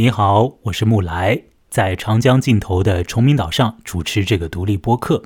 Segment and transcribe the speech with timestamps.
[0.00, 5.24] 你好，我是木来，在长江尽头的崇明岛上主持这个独立播客。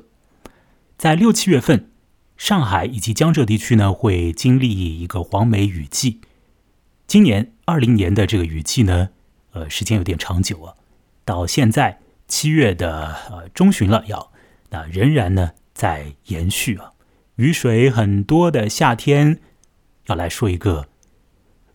[0.97, 1.91] 在六七月份，
[2.35, 6.19] 上海以及江浙地区呢会经历一个黄梅雨季。
[7.07, 9.11] 今年二零年的这个雨季呢，
[9.53, 10.73] 呃，时间有点长久啊，
[11.23, 14.33] 到现在七月的呃中旬了，要
[14.71, 16.91] 那仍然呢在延续啊。
[17.37, 19.39] 雨水很多的夏天，
[20.07, 20.89] 要来说一个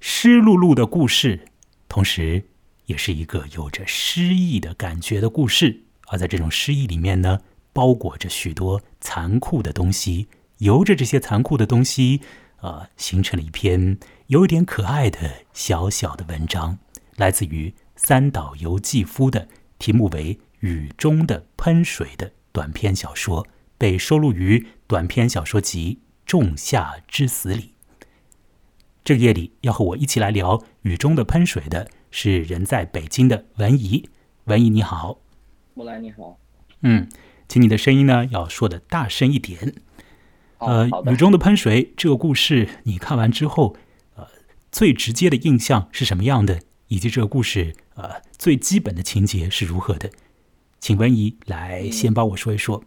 [0.00, 1.46] 湿漉漉的故事，
[1.88, 2.44] 同时。
[2.90, 7.38] 也是一个有着诗意的感觉的故事，而在这种诗意里面呢，
[7.72, 10.26] 包裹着许多残酷的东西，
[10.58, 12.20] 由着这些残酷的东西，
[12.56, 16.78] 啊，形成了一篇有点可爱的小小的文章，
[17.14, 19.46] 来自于三岛由纪夫的
[19.78, 23.46] 题目为《雨中的喷水》的短篇小说，
[23.78, 27.74] 被收录于短篇小说集《仲夏之死》里。
[29.04, 31.88] 这个夜里要和我一起来聊《雨中的喷水》的。
[32.10, 34.08] 是人在北京的文怡，
[34.44, 35.18] 文怡你好，
[35.74, 36.38] 木兰你好，
[36.82, 37.08] 嗯，
[37.48, 39.74] 请你的声音呢要说的大声一点。
[40.58, 43.76] 呃，雨中的喷水这个故事，你看完之后，
[44.16, 44.26] 呃，
[44.70, 46.60] 最直接的印象是什么样的？
[46.88, 50.10] 以及这个故事，呃，最基本的情节是如何的？
[50.80, 52.82] 请文怡来先帮我说一说。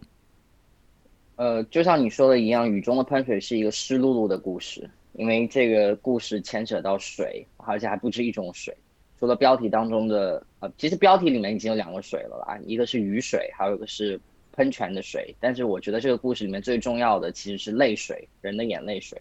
[1.36, 8.76] 呃，就像你说的一样，雨中的喷水是一个湿漉漉的故事，因为这个故事牵扯到水，而且还不止一种水。
[9.18, 14.20] 除了标题当中的呃，其实标题里面已经有两个水了啦，一个是雨水，还有一个是
[14.52, 15.34] 喷泉的水。
[15.40, 19.20] 但是我觉得这个故事里面最重要的其实是泪水，人的眼泪水。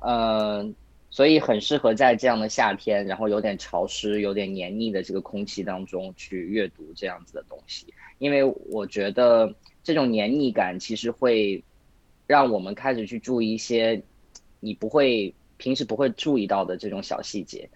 [0.00, 0.66] 呃，
[1.10, 9.54] 所以很适合在这样的夏天，然后有点潮湿、有点黏腻的这个空气当中去阅读这样子的东西，因为我觉得
[9.84, 11.62] 这种黏腻感其实会
[12.26, 14.02] 让我们开始去注意一些
[14.60, 17.68] 你不会平时不会注意到的这种小细节。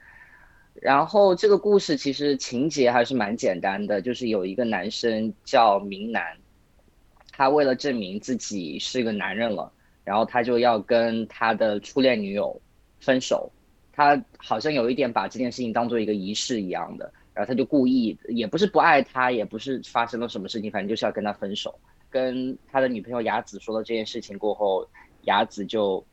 [0.82, 6.36] 然后这个故事其实情节还是蛮简单的，就是有一个男生叫明南，
[7.32, 9.72] 他为了证明自己是个男人了，
[10.04, 12.60] 然后他就要跟他的初恋女友
[13.00, 13.50] 分手，
[13.92, 21.75] 他好像有一点把这件事情当做一个仪式一样的，然后他就故意，也不是不爱他，也不是发生了什么事情，反正就是要跟他分手。
[22.10, 24.86] 跟他的女朋友雅子说了这件事情过后，
[25.22, 26.04] 雅子就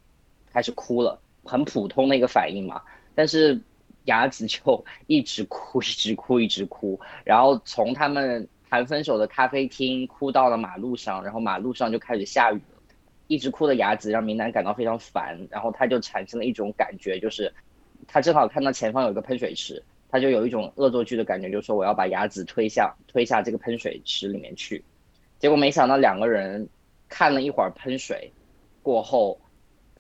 [0.52, 2.82] 开始哭了，很普通的一个反应嘛，
[3.14, 3.60] 但是。
[4.06, 12.62] 雅子就 一直哭，一直哭，一直哭，然后从他们谈分手的咖啡厅哭到了马路上，然后马路上就开始下雨。
[13.28, 17.52] 一直哭的雅子让明南感到非常烦，然后他就产生了一种感觉，就是
[18.06, 24.84] 他正好看到前方有一个喷水池，他就有一种恶作剧的感觉，就说我要把雅子推下推下这个喷水池里面去。
[25.40, 26.68] 结果没想到两个人
[27.08, 28.32] 看了一会儿喷水
[28.82, 29.40] 过后。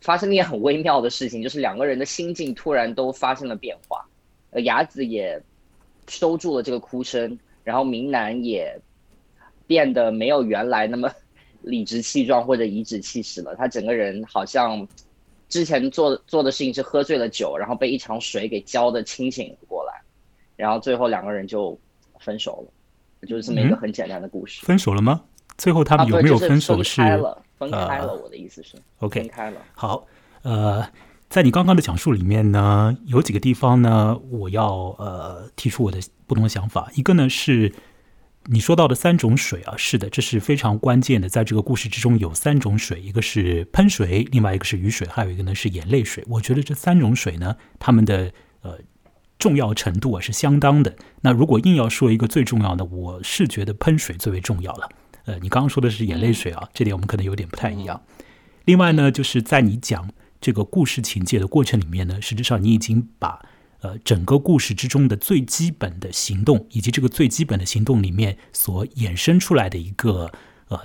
[0.03, 4.05] 发生了一件很微妙的事情，就是两个人的心境突然都发生了变化，
[4.49, 5.41] 呃，雅子也
[6.09, 8.77] 收住了这个哭声，然后明南也
[9.65, 11.09] 变得没有原来那么
[11.61, 14.85] 理直气壮或者颐指气使了，他整个人好像
[15.47, 20.01] 之前做做的事情是喝醉了酒，然后被一场水给浇的清醒过来，
[20.57, 21.79] 然后最后两个人就
[22.19, 24.65] 分手了，就是这么一个很简单的故事。
[24.65, 25.23] 分手了吗？
[25.57, 26.81] 最后他们有没有分手？
[26.83, 28.13] 是分开了，分开了。
[28.13, 29.57] 我的意思是，OK，分开了。
[29.73, 30.05] 好，
[30.41, 30.87] 呃，
[31.29, 36.89] 在你刚刚的讲述里面呢，有几个地方呢，我要呃提出我的不同的想法。
[36.95, 37.73] 一个呢是
[38.47, 41.29] 你说到的三种水啊，是的，这是非常关键的。
[41.29, 46.23] 在这个故事之中有三种水，一个是喷水，另外一个是雨水，还有一个呢是眼泪水。
[46.27, 48.31] 我觉得这三种水呢，它们的
[48.61, 48.79] 呃
[49.39, 50.93] 重要程度啊是相当的。
[51.21, 54.89] 那如果硬要说一个最重要的，我是觉得喷水最为重要了。
[55.25, 58.03] 呃，你刚刚说的是眼泪水啊，这点我们可能有点不太一样。
[58.65, 63.39] 另外呢，就是在你讲这个故事情节的过程里面呢，实质上你已经把
[63.81, 70.31] 呃整个故事之中的最基本的行动，以及这个最基本的行动里面所衍生出来的一个
[70.67, 70.79] 呃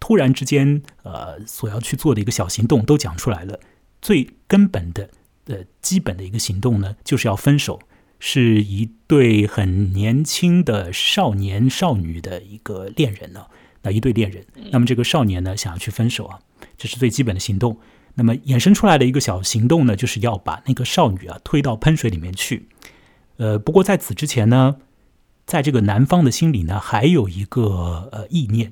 [0.00, 3.60] 突然之间呃所要去做的一个小行动都讲出来了。
[4.00, 5.10] 最根本的
[5.46, 7.78] 呃基本的一个行动呢，就是要分手，
[8.18, 13.46] 是一对很年轻的少年少女的一个恋人呢。
[13.82, 16.38] 那一对恋人，那么这个少年呢，想要去分手啊，
[16.76, 17.78] 这是最基本的行动。
[18.14, 22.68] 那么衍生出来的一个小行动呢，就是要把那个少女啊推到喷水里面去。
[23.38, 24.76] 呃，不过在此之前呢，
[25.46, 28.70] 在这个男方的心里呢，还有一个呃意念，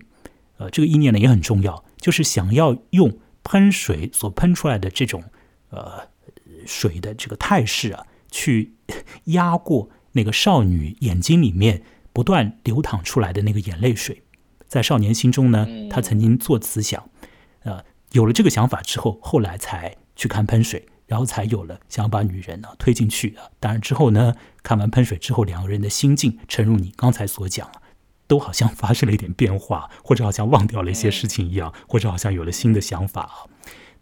[0.58, 5.24] 呃，这个意念呢也很重要，就是想要用喷水所喷出来的这种
[5.70, 6.08] 呃
[6.66, 8.74] 水的这个态势啊，去
[9.24, 14.22] 压过那个少女眼睛里面不断流淌出来的那个眼泪水。
[14.70, 17.10] 在少年心中呢，他曾经做此想，
[17.64, 23.50] 呃，有了这个想法之后，后来才去看喷水，然后才有了想要把女人呢推进去啊。
[23.58, 24.32] 当然之后呢，
[24.62, 27.68] 看完喷水之后，两个人的心境，诚如你刚才所讲，
[28.28, 33.50] 都好像发生了一点变化，或者好像忘掉了一些事情一样，或者好像有了新的想法啊。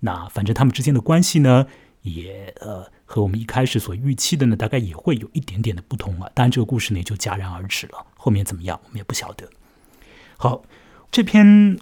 [0.01, 1.67] 那反正他们之间的关系呢，
[2.03, 6.31] 也呃和我们一开始所预期的呢，大概也会有一点点的不同啊。
[6.35, 9.49] 当然这个故事呢也就戛然而止了，后面怎么样我们也不晓得。
[10.41, 10.63] 好，
[11.11, 11.77] 这篇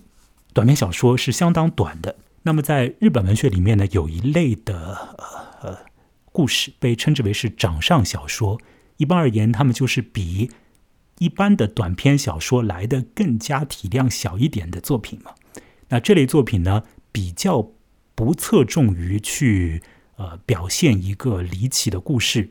[0.54, 2.16] 短篇小说是相当短的。
[2.44, 5.14] 那么在日本文学里面呢，有一类的
[5.60, 5.76] 呃
[6.32, 8.58] 故事被称之为是掌上小说。
[8.96, 10.50] 一般而言，他们就是比
[11.18, 15.32] 一般的短篇小说来的更加体量小一点的作品嘛。
[15.90, 17.72] 那这类作品呢，比较
[18.14, 19.82] 不侧重于去
[20.16, 22.50] 呃表现一个离奇的故事，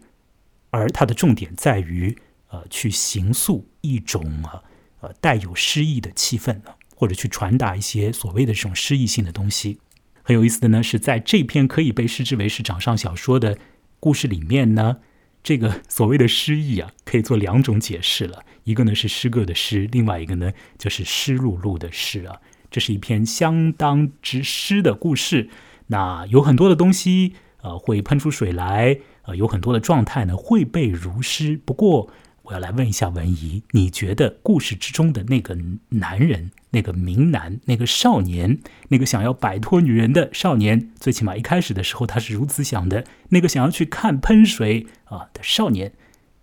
[0.69, 2.15] 而它的重点在于
[2.49, 4.63] 呃去形塑一种呃
[5.05, 9.77] 呃带有诗意的气氛呢，或者去传达一些所谓的这种诗意性的东西。
[10.23, 13.57] 很有意思的呢，是在这篇可以被视之为是掌上小说的
[13.99, 14.97] 故事里面呢，
[15.43, 18.43] 这个所谓的诗意啊，可以做两种解释了。
[18.63, 22.41] 一个呢是诗歌的诗，另外一个呢就是湿漉漉的诗啊。
[22.71, 25.49] 这是一篇相当之诗的故事。
[25.87, 31.61] 那有很多的东西，呃，会喷出水来，呃，有很多的状态呢会被如诗。
[31.63, 32.09] 不过，
[32.45, 35.57] 我要来问一下文怡，你觉得故事之中的那个
[35.89, 36.51] 男人？
[36.71, 38.59] 那个明男，那个少年，
[38.89, 43.05] 那个想要摆脱女人的少年，最起码一开始的时候他是如此想的。
[43.29, 45.93] 那个想要去看喷水啊的少年，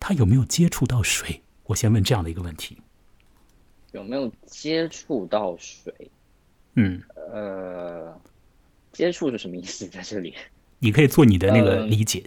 [0.00, 1.42] 他有没有接触到水？
[1.64, 2.78] 我先问这样的一个问题：
[3.92, 5.92] 有没有接触到水？
[6.74, 7.00] 嗯，
[7.30, 8.18] 呃，
[8.92, 9.86] 接触是什么意思？
[9.86, 10.34] 在这里，
[10.78, 12.24] 你可以做你的那个理解。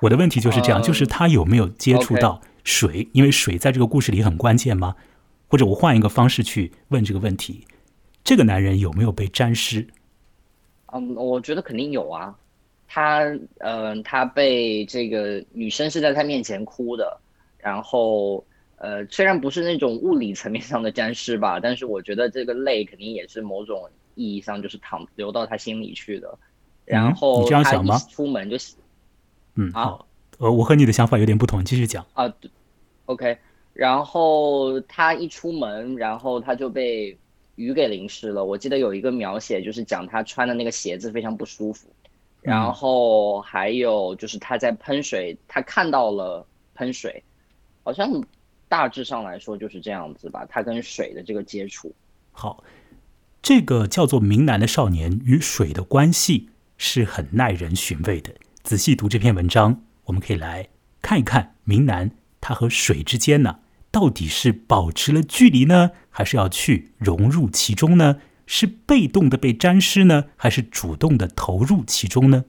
[0.00, 3.08] 我的问题就是这样，就是他有没有接触到水？
[3.12, 4.94] 因为水在这个故事里很关键吗？
[5.48, 7.66] 或者我换一个方式去问这个问题：
[8.22, 9.86] 这个男人有没有被沾湿？
[10.92, 12.36] 嗯，我觉得肯定有啊。
[12.86, 13.20] 他，
[13.58, 17.18] 嗯，他被这个女生是在他面前哭的。
[17.56, 18.44] 然后，
[18.76, 26.38] 呃，虽然不是那种物理层面上的沾湿吧，但是我觉得这个泪肯定也是某种意义上就是淌流到他心里去的。
[26.84, 27.98] 然后你这样想吗？
[28.10, 28.56] 出门就，
[29.56, 30.06] 嗯，好，
[30.38, 32.30] 呃，我和你的想法有点不同，继续讲啊。
[33.08, 33.36] OK。
[33.74, 37.16] 然后他一出门，然后他就被
[37.54, 38.44] 雨给淋湿了。
[38.44, 41.88] 我记得有一个描写，就是讲他穿的那个鞋子非常不舒服。
[42.40, 47.22] 然后还有就是他在喷水，他看到了喷水，
[47.82, 48.10] 好像
[48.68, 50.46] 大致上来说就是这样子吧。
[50.48, 51.92] 他跟水的这个接触，
[52.32, 52.62] 好，
[53.42, 58.32] 这个叫做明南的少年与水的关系是很耐人寻味的。
[58.62, 60.68] 仔细读这篇文章，我们可以来
[61.02, 63.60] 看一看明南它和水之间呢。
[63.90, 68.18] 到底是保持了距离呢，还是要去融入其中呢？
[68.46, 72.44] 是被动的被沾湿呢，还是主动的投入其中呢？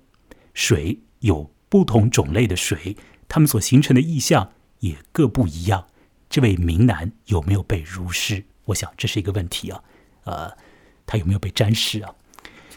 [0.53, 2.97] 水有不同种类的水，
[3.29, 5.87] 它们所形成的意象也各不一样。
[6.29, 8.43] 这位明男有没有被濡湿？
[8.65, 9.81] 我想这是一个问题啊。
[10.25, 10.51] 呃，
[11.05, 12.13] 他有没有被沾湿啊？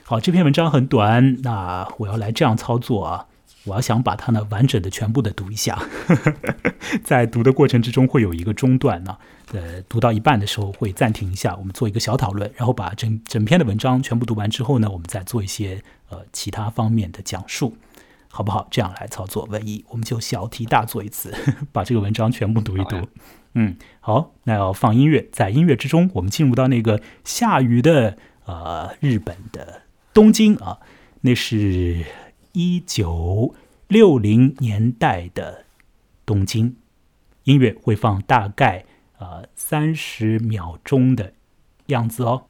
[0.04, 3.26] 好，这篇文章很短，那我要来这样操作啊。
[3.64, 5.80] 我要想把它呢完整的全部的读一下，
[7.04, 9.16] 在读的过程之中会有一个中断呢，
[9.52, 17.76] 呃，读到一半的时候会暂停一下，我们做一个小讨论，然后把整整篇的文章全部读完之后呢，我们再做一些呃其他方面的讲述，
[18.28, 18.66] 好不好？
[18.70, 21.32] 这样来操作，文艺我们就小题大做一次，
[21.70, 22.96] 把这个文章全部读一读。
[23.54, 30.78] 嗯，好，那要放音乐，在音乐之中，我们进入到那个下雨的呃日本的东京啊，
[31.20, 32.04] 那是。
[32.52, 33.54] 一九
[33.88, 35.64] 六零年代的
[36.26, 36.74] 东京，
[37.44, 38.84] 音乐会放大概
[39.18, 41.32] 呃三十秒钟的
[41.86, 42.46] 样子哦。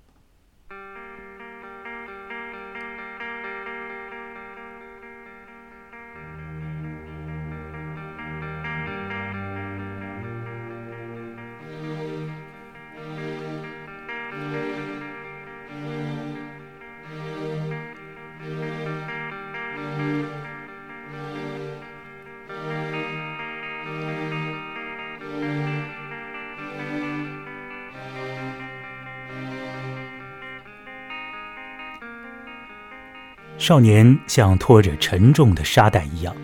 [33.62, 36.35] 少年像拖着沉重的沙袋一样，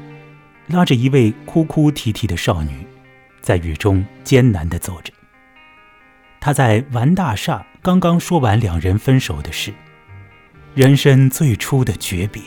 [0.68, 2.86] 拉着一位哭哭啼啼的少女，
[3.40, 5.12] 在雨中艰难地走着。
[6.38, 9.74] 他在完大厦刚刚说完两人分手的事，
[10.76, 12.40] 人生最初的诀别。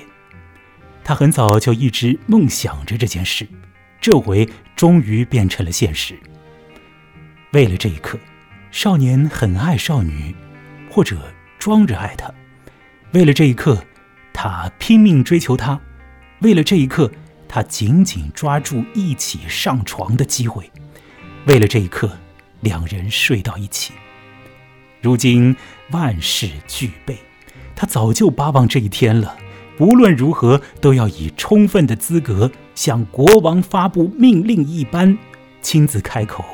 [1.03, 3.45] 他很早就一直梦想着这件事，
[3.99, 4.47] 这回
[4.77, 6.17] 终于变成了现实。
[7.51, 8.17] 为了这一刻，
[8.71, 10.33] 少年很爱少女，
[10.89, 11.17] 或者
[11.59, 12.33] 装着爱她。
[13.11, 13.83] 为了这一刻。
[14.33, 15.79] 他拼命追求她，
[16.41, 17.11] 为了这一刻，
[17.47, 20.69] 他紧紧抓住一起上床的机会。
[21.45, 22.17] 为了这一刻，
[22.61, 23.93] 两人睡到一起。
[25.01, 25.55] 如今
[25.91, 27.17] 万事俱备，
[27.75, 29.35] 他早就巴望这一天了。
[29.79, 35.17] 无论如何，都要以充分的资格向国王发布命令一般，
[35.61, 36.45] 亲自开口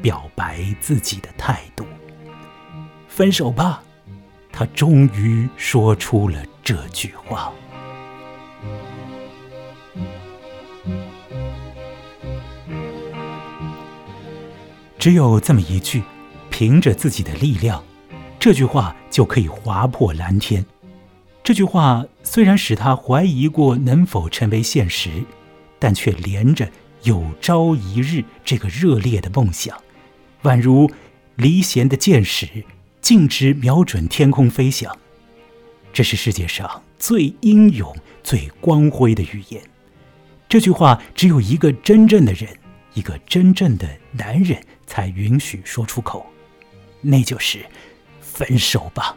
[0.00, 1.84] 表白自己的态度。
[3.08, 3.82] 分手吧，
[4.50, 7.52] 他终于说出了这句话。
[14.98, 16.00] 只有这么一句，
[16.48, 17.82] 凭着自己的力量，
[18.38, 20.64] 这句话就可以划破蓝天。
[21.42, 25.24] 这句话虽然使他怀疑过能否成为现实，
[25.80, 26.70] 但却连着
[27.02, 29.76] 有朝一日这个热烈的梦想，
[30.44, 30.88] 宛如
[31.34, 32.64] 离弦的箭矢，
[33.00, 34.96] 径直瞄准天空飞翔。
[35.92, 39.62] 这是世界上最英勇、最光辉的语言。
[40.48, 42.48] 这句话只有一个真正的人，
[42.94, 46.26] 一个真正的男人才允许说出口，
[47.00, 47.58] 那就是
[48.20, 49.16] 分手吧。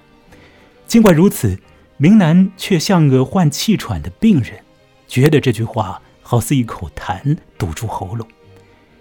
[0.88, 1.60] 尽管如此。
[1.98, 4.60] 明南却像个患气喘的病人，
[5.08, 8.28] 觉得这句话好似一口痰堵住喉咙。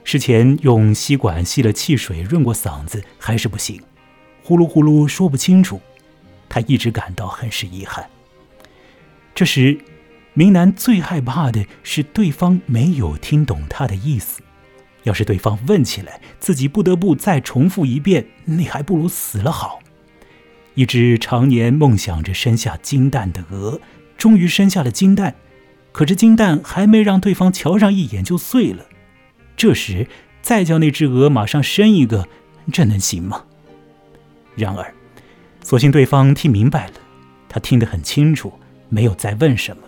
[0.05, 3.83] 事前用吸管吸了汽水润过嗓子，还是不行，
[4.45, 5.81] 呼噜呼噜说不清楚。
[6.49, 8.09] 他一直感到很是遗憾。
[9.35, 9.79] 这时，
[10.33, 14.41] 明南最害怕的是对方没有听懂他的意思。
[15.03, 19.81] 要是对方问起来，自己不得不再重复一遍，那还不如死了好。
[20.75, 23.81] 一只常年梦想着生下金蛋的鹅，
[24.17, 25.35] 终于生下了金蛋，
[25.93, 28.87] 可这金蛋还没让对方瞧上一眼就碎了。
[29.57, 30.09] 这时
[30.41, 32.29] 再叫那只鹅马上生一个，
[32.73, 33.45] 这能行吗？
[34.55, 34.94] 然而，
[35.65, 36.93] 所幸对方听明白了，
[37.49, 38.53] 他听得很清楚，
[38.91, 39.83] 没有再问什么。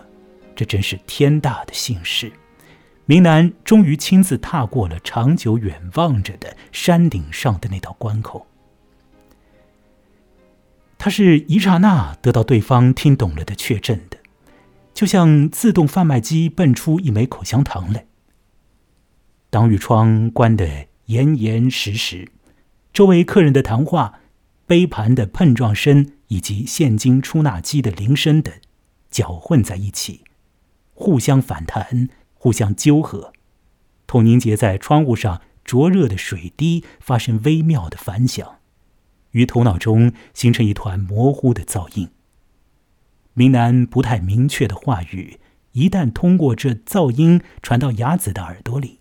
[0.55, 2.31] 这真是天大的幸事！
[3.05, 8.47] 明南终于亲自踏过了长久远望着的山顶上的那道关口。
[10.97, 14.17] 他是一刹那得到对方听懂了的确证的，
[14.95, 18.07] 就像自动贩卖机蹦出一枚口香糖来。
[19.51, 22.27] 挡雨窗关得严严实实，
[22.91, 24.19] 周围客人的谈话、
[24.67, 28.53] 杯盘的碰撞声以及现金出纳机的铃声等
[29.09, 30.25] 搅混在一起，
[30.93, 33.31] 互相反弹，互相纠合，
[34.05, 38.57] 同凝结在窗户上灼热的水滴发生微妙的反响。
[39.31, 42.09] 于头脑中形成一团模糊的噪音。
[43.33, 45.39] 明南不太明确的话语，
[45.71, 48.99] 一旦通过这噪音传到雅子的耳朵里，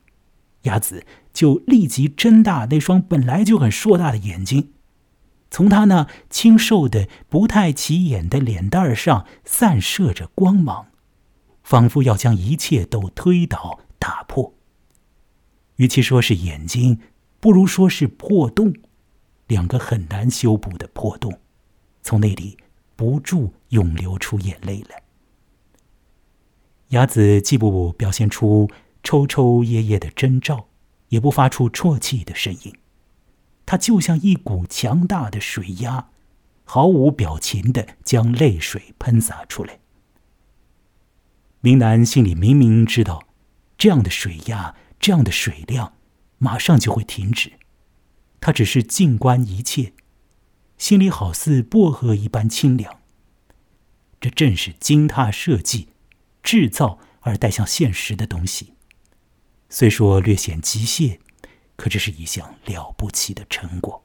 [0.62, 4.72] 雅子就立即睁大那双本来就很硕大的眼睛，
[5.50, 10.88] 从他那清瘦的不太起眼的脸蛋上散射着光芒，
[11.62, 14.54] 仿佛要将一切都推倒打破。
[15.76, 17.00] 与其说是眼睛，
[17.40, 18.74] 不如说是破洞。
[19.46, 21.38] 两个很难修补的破洞，
[22.02, 22.56] 从那里
[22.96, 25.02] 不住涌流出眼泪来。
[26.88, 28.68] 雅子既不表现出
[29.04, 30.66] 抽抽噎噎的征兆，
[31.10, 32.74] 也不发出啜泣的声音，
[33.66, 36.08] 她就像一股强大的水压，
[36.64, 39.80] 毫无表情的将泪水喷洒出来。
[41.60, 43.24] 明南心里明明知道，
[43.76, 45.94] 这样的水压，这样的水量，
[46.38, 47.54] 马上就会停止。
[48.40, 49.92] 他只是静观一切，
[50.78, 53.00] 心里好似薄荷一般清凉。
[54.20, 55.88] 这正是经他设计、
[56.42, 58.74] 制造而带向现实的东西。
[59.68, 61.18] 虽说略显机械，
[61.76, 64.02] 可这是一项了不起的成果。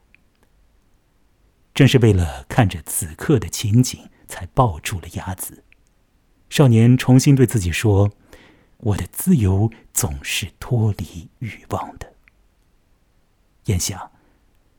[1.74, 5.64] 正是为了看着此刻的情景，才抱住了鸭子。
[6.48, 8.12] 少年重新对自己说
[8.78, 12.12] ：“我的自由总是脱离欲望的。”
[13.66, 14.10] 眼下。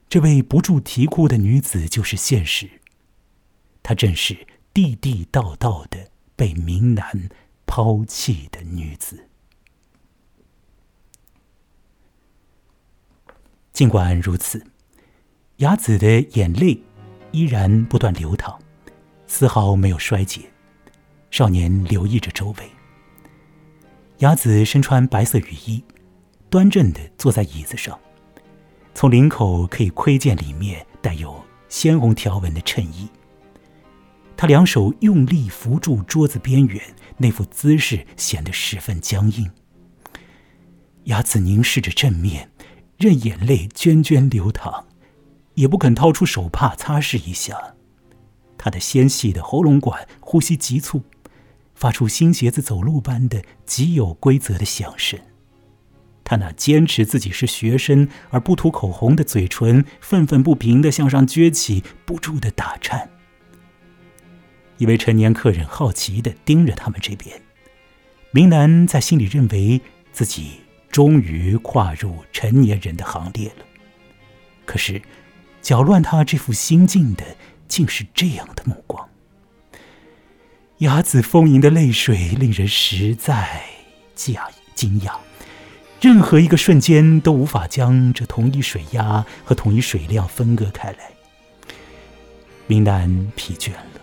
[0.09, 2.69] 这位不住啼哭的女子就是现实，
[3.81, 7.29] 她正是地地道道的被明男
[7.65, 9.27] 抛弃的女子。
[13.73, 14.63] 尽管如此，
[15.57, 16.79] 雅子的眼泪
[17.31, 18.55] 依然不断流淌，
[19.25, 20.41] 丝毫没有衰竭。
[21.31, 22.69] 少年留意着周围，
[24.19, 25.83] 雅子身穿白色雨衣，
[26.51, 27.99] 端正的坐在椅子上。
[28.93, 33.09] 从领口可以窥见里面带有鲜红条纹的衬衣。
[34.37, 36.79] 他两手用力扶住桌子边缘，
[37.17, 39.49] 那副姿势显得十分僵硬。
[41.05, 42.47] 雅子凝视着正面，
[43.03, 44.85] 任眼泪涓涓流淌，
[45.55, 47.75] 也不肯掏出手帕擦拭一下。
[48.57, 51.03] 他的纤细的喉咙管呼吸急促，
[51.75, 55.19] 发出新鞋子走路般的极有规则的响声。
[56.23, 63.09] 他那坚持自己是学生而不涂口红的嘴唇，愤愤不平的向上撅起，不住的打颤。
[64.77, 67.41] 一位成年客人好奇的盯着他们这边，
[68.31, 69.81] 明兰在心里认为
[70.13, 70.61] 自己
[70.93, 73.65] 终于跨入成年人的行列了。
[74.63, 75.01] 可是，
[75.59, 77.25] 搅乱他这副心境的，
[77.67, 79.09] 竟是这样的目光。
[80.77, 83.63] 雅子丰盈的泪水令人实在
[84.17, 85.15] 讶惊讶，
[85.99, 91.11] 任何一个瞬间都无法将这同一水压和同一水量分割开来。
[92.67, 94.01] 明南疲倦了，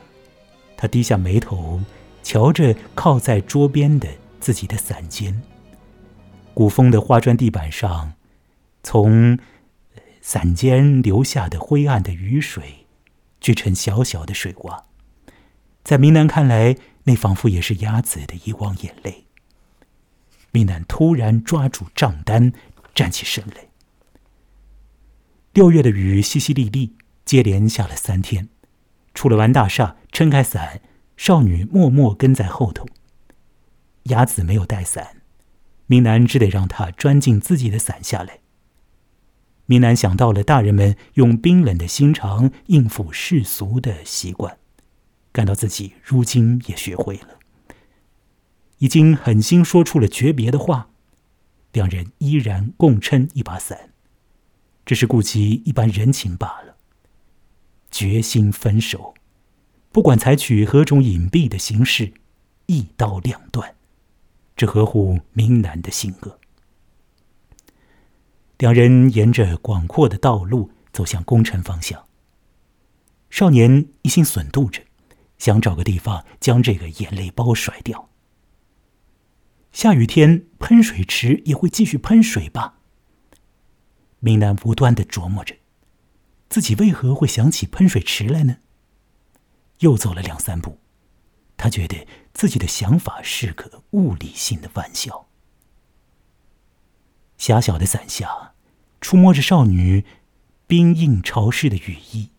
[0.76, 1.80] 他低下眉头，
[2.24, 4.08] 瞧着靠在桌边的
[4.40, 5.40] 自己的伞尖。
[6.60, 8.12] 古风的花砖地板上，
[8.82, 9.38] 从
[10.20, 12.86] 伞尖流下的灰暗的雨水，
[13.40, 14.82] 聚成小小的水洼。
[15.82, 19.24] 在明南看来，那仿佛也是鸭子的一汪眼泪。
[20.50, 22.52] 明南突然抓住账单，
[22.94, 23.68] 站起身来。
[25.54, 26.90] 六月的雨淅淅沥沥，
[27.24, 28.50] 接连下了三天。
[29.14, 30.82] 出了完大厦，撑开伞，
[31.16, 32.86] 少女默默跟在后头。
[34.02, 35.19] 鸭子没有带伞，
[35.90, 38.38] 明南只得让他钻进自己的伞下来。
[39.66, 44.56] 明南想到了大人们用冰冷的心肠应付世俗的习惯。
[45.32, 47.40] 感到自己如今也学会了，
[48.78, 50.90] 已经狠心说出了诀别的话，
[51.72, 53.90] 两人依然共撑一把伞，
[54.86, 56.76] 只是顾及一般人情罢了。
[57.90, 59.14] 决心分手，
[59.90, 62.12] 不管采取何种隐蔽的形式，
[62.66, 63.74] 一刀两断，
[64.60, 66.38] 是合乎明南的性格。
[68.58, 72.04] 两人沿着广阔的道路走向宫城方向，
[73.30, 74.82] 少年一心损度着。
[75.38, 78.10] 想找个地方将这个眼泪包甩掉。
[79.72, 82.80] 下雨天喷水池也会继续喷水吧？
[84.18, 85.56] 明南不断的琢磨着，
[86.50, 88.58] 自己为何会想起喷水池来呢？
[89.78, 90.78] 又走了两三步，
[91.56, 92.06] 他觉得
[92.40, 95.26] 自己的想法是个物理性的玩笑。
[97.36, 98.54] 狭小的伞下，
[98.98, 100.06] 触摸着少女
[100.66, 102.30] 冰硬潮湿的雨衣，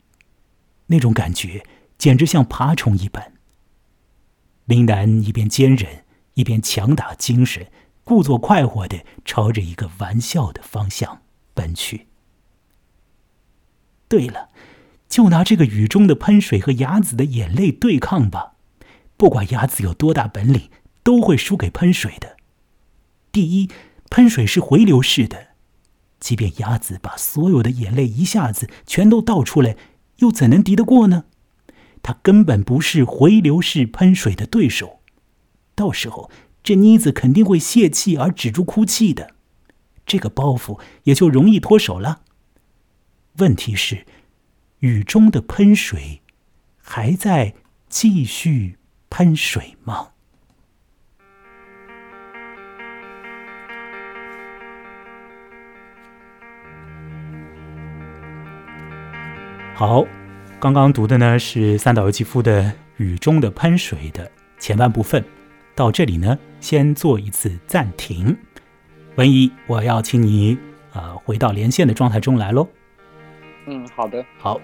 [0.87, 1.63] 那种感觉。
[1.99, 3.33] 简直像爬虫一般。
[4.65, 7.71] 林南一边坚忍，一边强打精神，
[8.03, 11.21] 故作快活的朝着一个玩笑的方向
[11.53, 12.07] 奔去。
[14.07, 14.49] 对了，
[15.07, 18.55] 就拿这个雨中的喷水和雅子的眼泪对抗吧。
[19.21, 20.71] 不管雅子有多大本领，
[21.03, 22.38] 都会输给喷水的。
[23.31, 23.69] 第一，
[24.10, 25.49] 喷水是回流式的，
[26.19, 29.77] 即便雅子把所有的眼泪一下子全都倒出来，
[30.15, 31.25] 又怎能敌得过呢？
[32.01, 35.01] 他根本不是回流式喷水的对手，
[35.75, 36.31] 到时候
[36.63, 39.36] 这妮子肯定会泄气而止住哭泣的，
[40.03, 42.23] 这个包袱也就容易脱手了。
[43.38, 44.07] 问题是，
[44.79, 46.21] 雨中的喷水
[46.81, 47.53] 还在
[47.88, 48.79] 继续
[49.12, 50.08] 喷水吗？
[59.76, 60.04] 好。
[60.60, 62.62] 刚刚读的呢是三岛由纪夫的
[62.97, 65.26] 《雨中的喷水》的前半部分，
[65.74, 68.38] 到这里呢先做一次暂停。
[69.15, 70.56] 文怡，我要请你
[70.93, 72.67] 啊回到连线的状态中来喽。
[73.65, 74.24] 嗯，好的。
[74.38, 74.62] 好，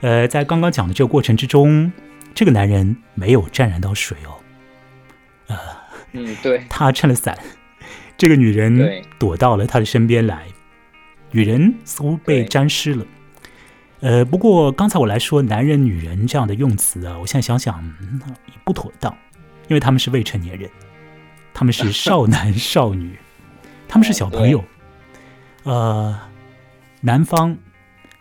[0.00, 1.92] 呃，在刚刚讲的这个过程之中，
[2.34, 4.36] 这个男人没有沾染到水哦。
[5.48, 5.58] 呃，
[6.12, 7.36] 嗯，对，他撑了伞，
[8.16, 10.46] 这个女人躲到了他的身边来，
[11.30, 13.04] 女人似乎被沾湿了。
[14.00, 17.84] 呃，不过刚才我来说“男人”“女人”这样的用词啊，我现在想想
[18.46, 19.14] 也不妥当，
[19.68, 20.70] 因为他们是未成年人，
[21.52, 23.18] 他们是少男少女，
[23.86, 24.64] 他们是小朋友。
[25.64, 26.18] 呃，
[27.02, 27.54] 男方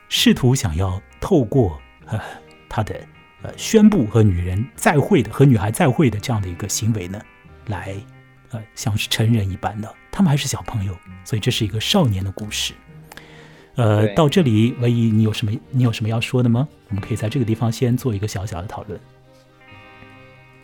[0.09, 2.19] 试图想要透过呃
[2.67, 2.99] 他的
[3.41, 7.21] 呃宣布和女人再会的和女孩再会的这样的一个行为呢，
[7.67, 7.95] 来
[8.51, 12.73] 呃像是成人一般的，他们还是小朋友，所以这是一个少年的故事。
[13.75, 16.67] 呃，到这里，唯一你有什么你有什么要说的吗？
[16.89, 18.99] 我们可以在这个地方先做一个小小的讨论。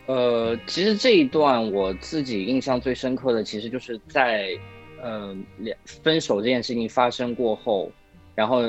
[0.04, 4.50] 呃，其实这一段我自己印象最深刻的，其实就是在
[5.02, 7.90] 呃两分手这件事情发生过后，
[8.34, 8.60] 然后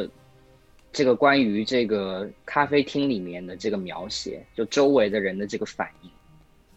[0.97, 6.09] 这个关于这个咖啡厅里面的这个描写，就周围的人的这个反应，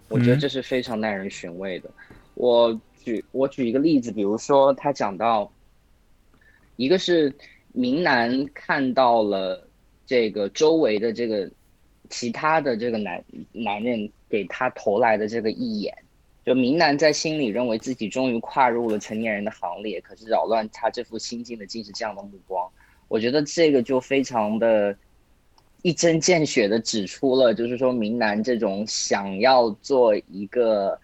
[0.09, 1.90] 我觉得这是非常耐人寻味的。
[2.35, 5.50] 我举我举一个例子，比如说他讲到
[6.76, 7.35] 一个是。
[7.72, 9.64] 明南看到了
[10.04, 11.48] 这个周围的这个
[12.09, 15.96] 其他的这个男男人给他投来的这个一眼，
[16.44, 22.68] 就明男在心里认为自己终于跨入了成年人的行列，可是扰乱他这副心境的竟是这样的目光。
[23.11, 24.96] 我觉得这个就非常的
[25.83, 30.99] 一针见血的指出了，就是说明男这种想要做一个。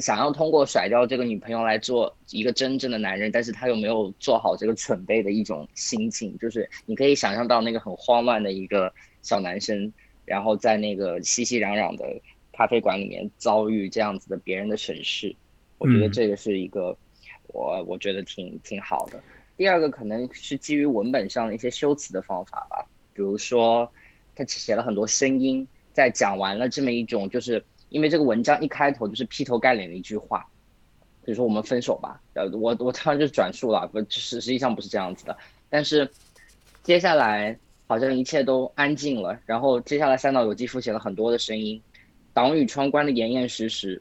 [0.00, 8.92] 想要通过甩掉这个女朋友来做一个真正的男人，但是他又没有做好这个准备的一种心情，就是你可以想象到那个很慌乱的一个
[9.22, 9.92] 小男生，
[10.24, 12.04] 然后在那个熙熙攘攘的
[12.52, 15.32] 咖啡馆里面遭遇这样子的别人的审视，
[15.78, 16.96] 我觉得这个是一个
[17.52, 19.22] 我我觉得挺挺好的。
[19.60, 23.92] 第二个可能是基于文本上的一些修辞的方法吧，比如说
[24.34, 27.62] 他写了很多声音，在讲完了这么一种就是。
[27.90, 30.46] 因为这个文章一开头就是劈头盖脸的一句话，
[31.24, 35.36] 比如说我们分手吧，呃，我我当然就转述了，不实实际上不是这样子的。
[35.68, 36.08] 但是
[36.84, 41.82] 接下来好像一切都安静了，然后接下来三岛由纪夫写了很多的声音，
[42.32, 44.00] 挡雨窗关的严严实实，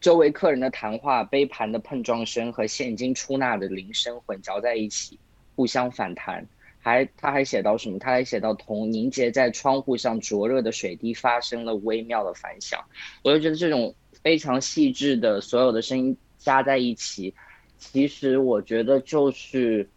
[0.00, 5.18] 周围客人的谈话、杯盘的碰撞声和现金出纳的铃声混淆在一起，
[5.54, 6.46] 互相反弹。
[6.78, 7.98] 还，他还写到什么？
[7.98, 12.80] 他还写到同凝结在窗户上灼热的水滴发生了微妙的反响。
[13.24, 17.34] 我就觉得这种非常细致的所有的声音加在一起，
[17.78, 19.88] 其实我觉得就是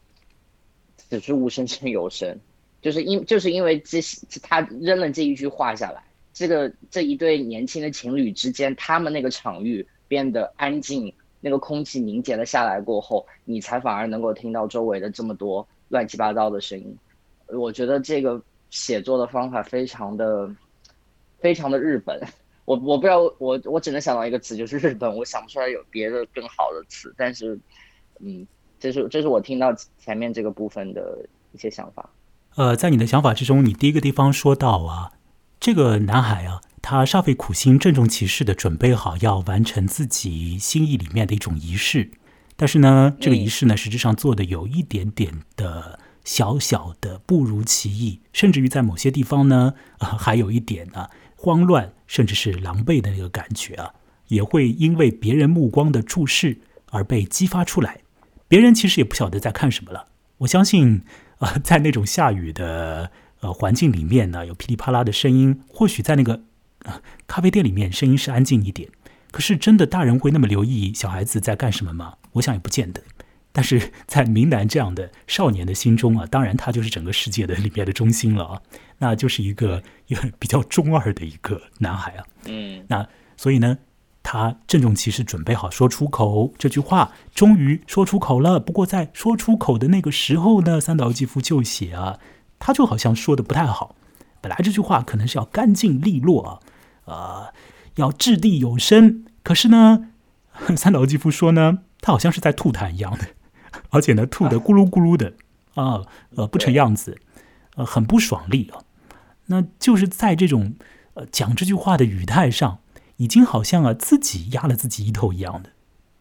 [0.98, 2.40] 此之无声胜有声，
[2.82, 4.00] 就是因就是因为这
[4.42, 6.02] 他扔了这一句话下来，
[6.34, 15.68] 这个这一对年轻的情侣之间，他们那个场域变得安静，那个空气凝结了下来过后，你才反而能够听到周围的这么多。
[15.90, 16.96] 乱七八糟的声音，
[17.48, 18.40] 我觉得这个
[18.70, 20.48] 写作的方法非常的、
[21.40, 22.22] 非常的日本。
[22.66, 25.12] 我我不知道，我我只能想到一个词，就是日本。
[25.18, 27.12] 我想不出来有别的更好的词。
[27.18, 27.60] 但是，
[28.20, 28.46] 嗯，
[28.80, 31.18] 这是这是我听到前面这个部分的
[31.54, 32.08] 一些想法。
[32.56, 35.12] 呃，在你的想法之中，你第一个地方说到啊，
[35.60, 42.12] 这个男孩啊，他煞费苦心、郑重其事的准备好要完成自己心意里面的一种仪式。
[42.56, 53.94] 但是呢，这个仪式呢，实质上做的有一点点的小小的不如其意，甚至于在某些地方呢，啊，还有一点啊慌乱，甚至是狼狈的那个感觉啊，
[54.30, 56.60] 也会因为别人目光的注视
[56.92, 58.00] 而被激发出来。
[58.48, 60.08] 别人其实也不晓得在看什么了。
[60.40, 61.02] 我相信
[61.40, 63.12] 啊，在那种下雨的
[63.42, 66.42] 呃环境里面呢，有噼里啪啦的声音，或许在那个
[67.28, 68.90] 咖啡店里面声音是安静一点。
[69.32, 72.16] 可是，真的大人会那么留意小孩子在干什么吗？
[72.32, 73.04] 我想也不见得。
[73.52, 78.62] 但是在明南这样的少年的心中啊，当然他就是整个世界的 里面的中心了啊，
[78.98, 82.26] 那就是一个一个比较中二的一个男孩啊。
[82.46, 83.78] 嗯，那所以呢，
[84.24, 88.60] 他郑重其事准备好说出口这句话，终于说出口了。
[88.60, 92.20] 不过在说出口的那个时候呢，三岛纪夫就写啊，
[92.60, 93.96] 他就好像说的不太好。
[94.42, 96.60] 本来这句话可能是要干净利落啊，
[97.06, 97.54] 呃。
[97.96, 100.12] 要掷地有声，可是呢，
[100.78, 103.26] 三岛由纪夫说呢，他好像是在吐痰一样的，
[103.90, 105.34] 而且呢，吐的咕噜咕噜的
[105.74, 106.04] 啊，
[106.38, 107.20] 呃，不成样子，
[107.76, 108.80] 呃，很不爽利啊。
[109.48, 110.76] 那就是在这种
[111.16, 112.80] 呃讲这句话的语态上，
[113.18, 115.72] 已经好像啊自己压了自己一头一样的。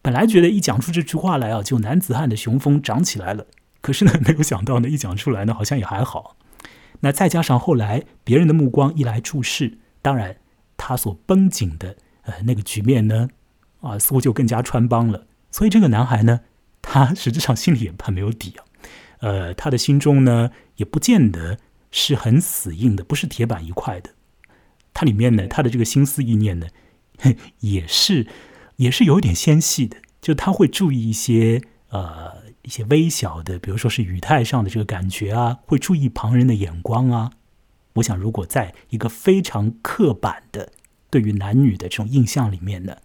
[0.01, 3.45] 本来觉得一讲出这句话来啊，就男子汉的雄风长起来了，
[3.81, 6.35] 可是呢，没有想到呢，一讲出来呢，好像也还好。
[7.01, 10.37] 那再加上后来别人的目光一来注视，当然。
[10.81, 13.27] 他所绷紧的呃那个局面呢，
[13.81, 15.27] 啊，似乎就更加穿帮了。
[15.51, 16.39] 所以这个男孩呢，
[16.81, 18.63] 他实质上心里也怕没有底啊。
[19.19, 21.57] 呃，他的心中呢，也不见得
[21.91, 24.11] 是很死硬的，不是铁板一块的。
[24.93, 26.67] 他里面呢，他的这个心思意念呢，
[27.59, 28.27] 也是
[28.77, 29.97] 也是有一点纤细的。
[30.21, 37.31] 就他会注意一些呃一些微小的，比如说是语态上的这个感觉啊，会注意旁人的眼光啊。
[37.93, 40.71] 我想，如果在一个非常刻板的
[41.09, 42.97] 对于男女的这种印象里面呢，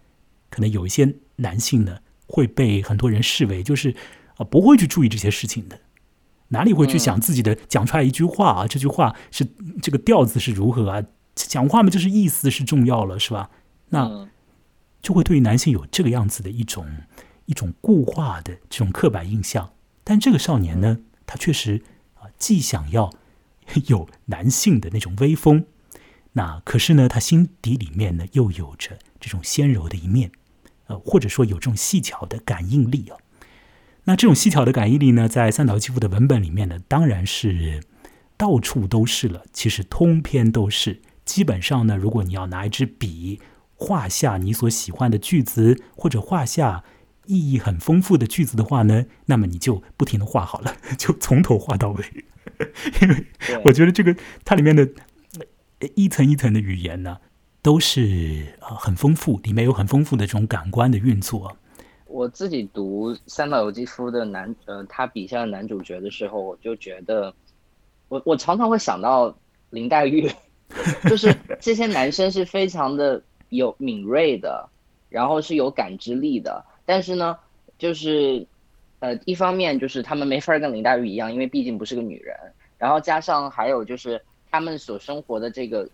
[0.49, 3.95] 可能有一些男性呢会被很多人视为就是
[4.37, 5.79] 啊不会去注意这些事情的，
[6.49, 8.67] 哪里会去想自己的讲出来一句话啊？
[8.67, 9.47] 这句话是
[9.81, 11.03] 这个调子是如何啊？
[11.33, 13.49] 讲话嘛，就是意思是重要了，是吧？
[13.89, 14.29] 那
[15.01, 16.85] 就会对于男性有这个样子的一种
[17.45, 19.73] 一种固化的这种刻板印象。
[20.03, 21.81] 但这个少年呢，他确实
[22.15, 23.11] 啊，既想要。
[23.87, 25.65] 有男性的那种威风，
[26.33, 30.31] 那可是呢，他心底里面呢又有着这种纤柔的一面，
[30.85, 33.17] 呃，或者说有这种细巧的感应力啊。
[34.03, 37.83] 那这种细巧的感应力呢，在三岛纪夫的文本里面呢，当然是
[38.37, 39.43] 到处都是了。
[39.51, 43.41] 其实通篇都是，基本上呢，如果你要拿一支笔
[43.73, 46.83] 画下你所喜欢的句子，或者画下
[47.27, 52.03] 意义很丰富的句子的话呢，那么你就不停的画好了， 就从头画到尾。
[53.01, 53.25] 因为
[53.65, 54.87] 我觉得这个它里面的
[55.95, 57.17] 一层一层的语言呢，
[57.61, 61.57] 都是啊很丰富，里面有很丰富的这种感官的运作。
[62.07, 67.33] 我自己读三岛由纪夫的男呃他笔下的男主角的时候，我就觉得，
[68.07, 69.35] 我我常常会想到
[69.71, 70.31] 林黛玉，
[71.09, 74.69] 就是这些男生是非常的有敏锐的，
[75.09, 77.37] 然后是有感知力的，但是呢，
[77.77, 78.45] 就是
[78.99, 82.37] 呃一方面就是他们没法跟林黛玉一样，因为毕竟不是个女人，
[82.77, 85.89] 然后加上还有就是他们所生活的这个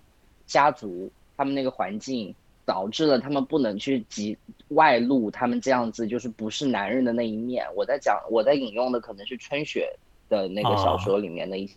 [0.46, 2.34] 家族，他们那个环境。
[2.64, 4.38] 导致了他们不能去及
[4.70, 7.66] 外露他们这样子就是不是男人的那一面。
[7.76, 9.92] 我在讲，我在引用的可能是春雪
[10.30, 11.74] 的那个小说里面的一些。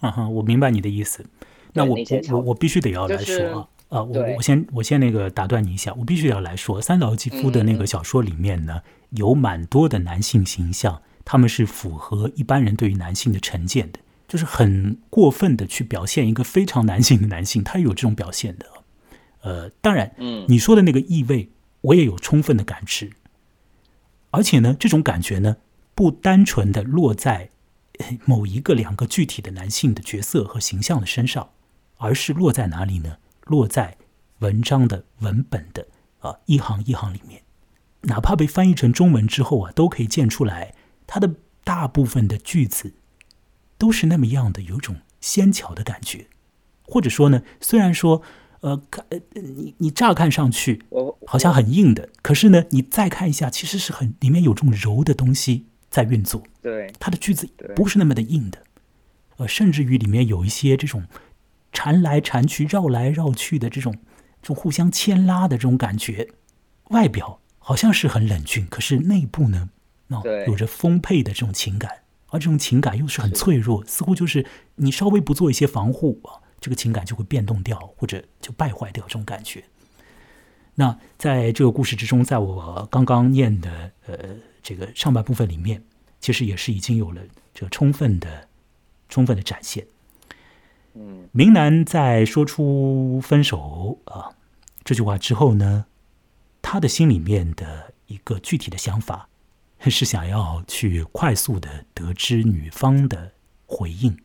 [0.00, 1.24] 嗯哼，我明白你的意思。
[1.72, 18.66] 那我我我我必须得要来说啊，呃，我我先我先那个打断你一下，我必须要来说，三岛由纪夫的那个小说里面呢，有蛮多的男性形象，他们是符合一般人对于男性的成见的，就是很过分的去表现一个非常男性的男性，他有这种表现的。
[19.40, 21.48] 呃，当然，嗯，你说的那个意味，
[21.80, 23.12] 我也有充分的感知，
[24.30, 25.56] 而且呢，这种感觉呢，
[25.94, 27.48] 不单纯的落在
[28.26, 31.48] 某一个、两个具体的男性的角色和形象的身上，
[31.96, 33.16] 而是落在哪里呢？
[33.48, 33.96] 落在
[34.38, 35.88] 文章的文本的
[36.20, 37.42] 啊一行一行里面，
[38.02, 40.74] 哪怕被翻译成中文之后啊，都可以见出来，
[41.06, 41.34] 它的
[41.64, 42.94] 大部分的句子
[43.76, 46.28] 都是那么样的，有一种纤巧的感觉，
[46.82, 48.22] 或者说呢，虽然说。
[48.60, 50.82] 呃，看，呃，你你乍看上去，
[51.24, 56.42] 好像很硬的，可是呢，你再看一下，其实是很里面有这种柔的东西在运作。
[56.60, 58.64] 对，它的句子不是那么的硬的，
[59.36, 61.04] 呃，甚至于里面有一些这种
[61.72, 63.94] 缠来缠去、绕来绕去的这种
[64.42, 66.28] 这种互相牵拉的这种感觉。
[66.90, 69.70] 外表好像是很冷峻，可是内部呢，
[70.08, 76.40] 哦，有着丰沛的这种情感，而这种情感又是很脆弱，似乎就是你稍微不做一些防护啊。
[76.60, 79.62] 这个情感就会变动掉，或者就败坏掉这种感觉。
[80.74, 84.16] 那在这个故事之中，在我刚刚念的呃
[84.60, 85.80] 这个上半部分里面，
[86.20, 87.22] 其实也是已经有了
[87.54, 88.48] 这个充分的、
[89.08, 89.86] 充分的展现。
[91.32, 94.30] 明南在说出分手啊
[94.84, 95.86] 这句话之后呢，
[96.62, 99.28] 他的心里面的一个具体的想法
[99.86, 103.32] 是想要去快速的得知女方的
[103.66, 104.16] 回应。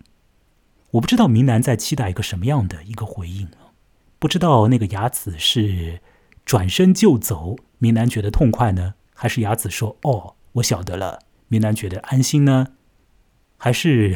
[0.91, 3.47] 我不知道明南在期待一个什么样的一个回应
[4.19, 5.99] 不知道那个雅子是
[6.45, 12.67] 转身就走，明南觉得痛快呢，还是雅子说“哦，我晓得了”，明南觉得安心呢？
[13.63, 14.13] 还是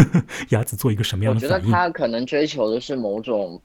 [0.50, 1.54] 雅子做一个什么样的反应？
[1.56, 3.58] 我觉得他可能追求的是某种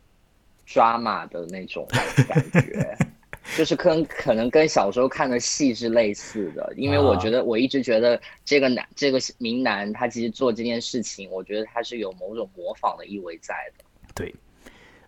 [0.66, 1.86] 抓马的那种
[2.26, 2.98] 感觉。
[3.58, 13.84] 就是跟可能跟小时候看的戏是类似的，因为我觉得我一直觉得这个男这个明男他其实做这件事情，我觉得他是有某种模仿的意味在的。
[14.16, 14.34] 对，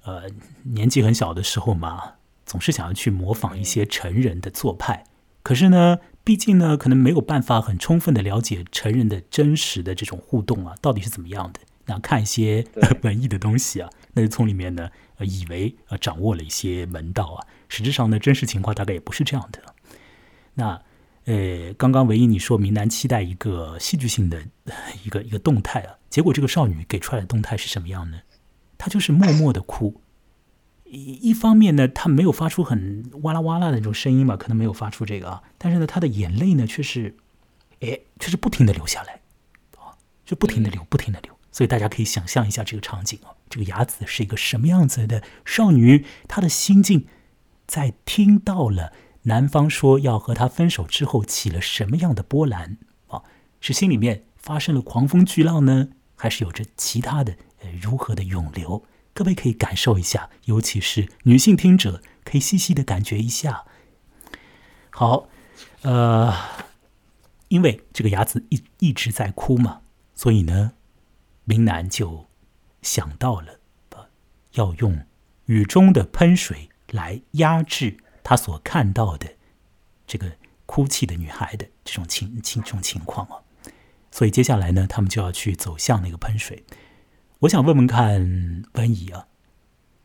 [0.03, 0.23] 呃，
[0.61, 5.05] 年纪很小的时候嘛，总是想要去模仿一些成人的做派，
[5.41, 11.61] 可是呢，毕竟呢，可能没有办法很充分的了解成人的真实的这种互动啊，到底是怎么样的。
[11.85, 12.67] 那看一些
[13.01, 17.47] 文艺的东西啊，那就从里面呢，呃，以为呃掌握了一些门道啊。
[17.69, 19.61] 实质上呢，真实情况大概也不是这样的。
[20.55, 20.81] 那，
[21.23, 24.43] 呃，刚刚唯一你说明南期待一个戏剧性的
[25.05, 28.17] 一个一个动态啊，结果这个少女给出来的动态是什么样呢？
[28.77, 30.01] 她就是默默的哭。
[30.89, 37.15] 一一方面呢，她没有发出很哇啦哇啦的那种声音嘛，可能没有发出这个啊，但是呢，她的眼泪呢却是，
[37.81, 39.21] 哎，却是不停的流下来，
[39.77, 41.33] 啊，就不停的流，不停的流。
[41.51, 47.07] 所以大家可以想象一下这个场景啊，这个雅子是一个什么样子的少女，她的心境。
[47.65, 53.23] 在听到了男方说要和她分手之后，起了什么样的波澜啊？
[53.59, 58.83] 是心里面发生了狂风巨浪呢，还是有着其他的呃如何的涌流？
[59.17, 63.65] 各位可以感受一下，尤其是女性听者可以细细的感觉一下。
[64.91, 65.27] 好，
[65.81, 66.31] 呃，
[67.47, 69.81] 因为这个雅子一一直在哭嘛，
[70.13, 70.73] 所以呢，
[71.45, 72.27] 明南就
[72.83, 73.59] 想到了
[74.51, 75.03] 要用
[75.45, 76.69] 雨中的喷水。
[76.91, 79.35] 来压制他所看到的
[80.05, 83.43] 这个哭泣的女孩的这种情情这种情况啊，
[84.09, 86.63] 所以接下来呢，他们就要去走向那个喷水。
[87.41, 89.27] 我想问问看文怡啊，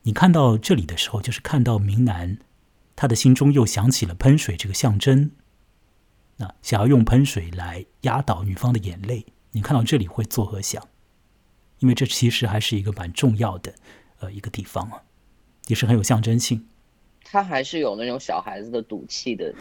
[0.03, 2.39] 你看到这里的时候，就是看到明南
[2.95, 5.31] 他的心中又想起了喷水这个象征，
[6.37, 10.87] 那想要用喷水来压倒女方的眼泪，你看到这里会作何想？
[11.79, 13.75] 因为这其实还是一个蛮重要的
[14.19, 15.03] 呃一个地方啊，
[15.69, 16.69] 也是很有象征性。
[17.25, 19.55] 他还是有那种小孩子的赌气的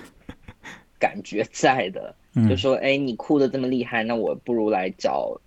[0.99, 2.13] 感觉在的，
[2.49, 5.39] 就说：“哎，你哭的这么厉害，那我不如来找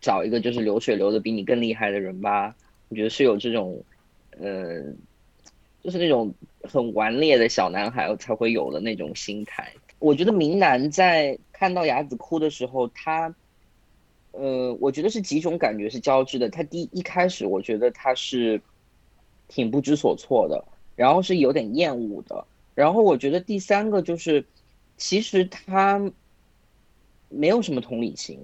[0.00, 2.54] 找一个就是流水流的比你更厉害的人吧。
[2.88, 3.82] 我觉得是有这种，
[4.38, 4.82] 呃，
[5.82, 6.32] 就是那种
[6.62, 9.72] 很顽劣的小男孩才会有的那种心态。
[9.98, 13.34] 我觉得明南在看到雅子哭的时候，他，
[14.32, 16.48] 呃，我觉得是几种感觉是交织的。
[16.50, 18.60] 他第一开始，我觉得他是
[19.48, 20.62] 挺不知所措的，
[20.94, 22.44] 然后是有点厌恶的。
[22.74, 24.44] 然后我觉得第三个就是，
[24.98, 26.12] 其实他
[27.30, 28.38] 没有什么同理心，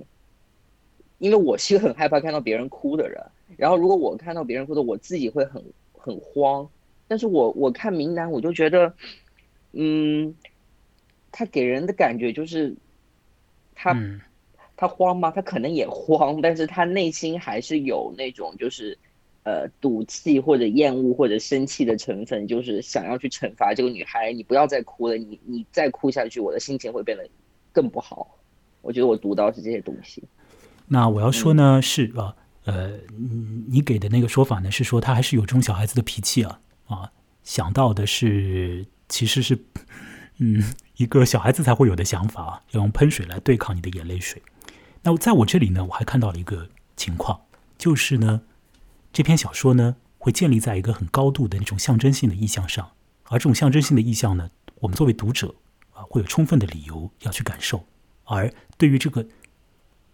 [1.21, 3.25] 因为我是一个很害怕看到别人哭的人。
[3.57, 6.69] 然后如果我看到别人哭的，我自己会很很慌。
[7.07, 8.93] 但是我我看明南，我就觉得，
[9.71, 10.35] 嗯，
[11.31, 12.75] 他给人的感觉就是，
[13.77, 13.97] 他
[14.77, 15.31] 他慌吗？
[15.31, 18.99] 他可能也慌，但是他内心还是有那种就是。
[19.43, 24.35] 呃，赌气或者厌恶或者生气的成分，就是想要去惩罚这个女孩。
[24.35, 27.27] 你不要再哭了，你你再哭下去，我的心情会变得
[27.73, 28.37] 更不好。
[28.83, 30.23] 我觉得我读到是这些东西。
[30.93, 32.99] 那我要说呢，是啊，呃，
[33.69, 37.13] 你给的那个说法呢，是说他还是有这种小孩子的脾气啊啊。
[37.45, 39.65] 想到的是，其实是，
[40.39, 44.43] 嗯，一个小孩子才会有的想法啊，要用喷水来对抗你的眼泪水。
[45.03, 47.41] 那在我这里呢，我还看到了一个情况，
[47.79, 48.43] 就是呢。
[49.13, 52.93] 这篇小说呢，会建立在一个很高度的那种象征性的意象上，
[53.25, 54.51] 而这种象征性的意象呢，
[54.81, 55.55] 我们作为读者
[55.93, 57.85] 啊，会有充分的理由要去感受。
[58.25, 59.27] 而对于这个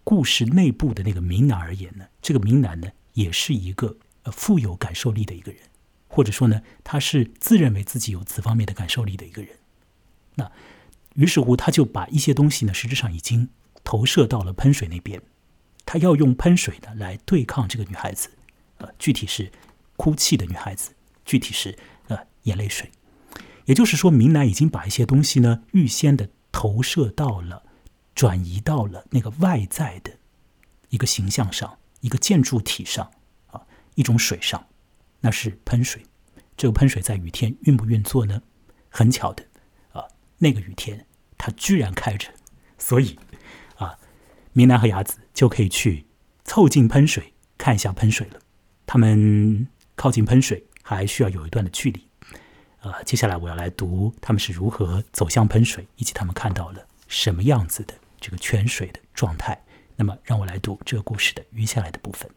[0.09, 5.59] 故事内部的那个明男而言呢，这个明男呢，也是一个呃富有感受力的一个人，
[6.07, 9.57] 或者说呢，他是自认为自己有此方面的感受力的一个人。
[10.35, 10.49] 那
[11.15, 13.49] 于是乎，他就把一些东西呢，实质上已经
[13.83, 15.21] 投射到了喷水那边，
[15.85, 18.29] 他要用喷水呢来对抗这个女孩子。
[18.77, 19.51] 呃，具体是
[19.97, 20.91] 哭泣的女孩子，
[21.25, 22.89] 具体是呃眼泪水，
[23.65, 27.63] 也就是说，明兰已经把一些东西呢预先的投射到了，
[28.17, 30.11] 转移到了那个外在的
[30.89, 33.11] 一个形象上，一个建筑体上
[33.51, 33.61] 啊，
[33.93, 34.65] 一种水上，
[35.19, 36.03] 那是喷水。
[36.57, 38.41] 这个喷水在雨天运不运作呢？
[38.89, 39.45] 很巧的
[39.91, 40.03] 啊，
[40.39, 41.05] 那个雨天
[41.37, 42.33] 它居然开着，
[42.79, 43.19] 所以
[43.75, 43.99] 啊，
[44.51, 46.07] 明南和雅子就可以去
[46.43, 48.39] 凑近喷水看一下喷水了。
[48.87, 52.09] 他们靠近喷水还需要有一段的距离，
[52.79, 57.93] 呃，接下来我要来读他们是如何走向喷水，以及他们看到了什么样子的
[58.27, 59.57] 这个泉水的状态。
[59.95, 62.29] 那么，让我来读这个故事的余下来的部分，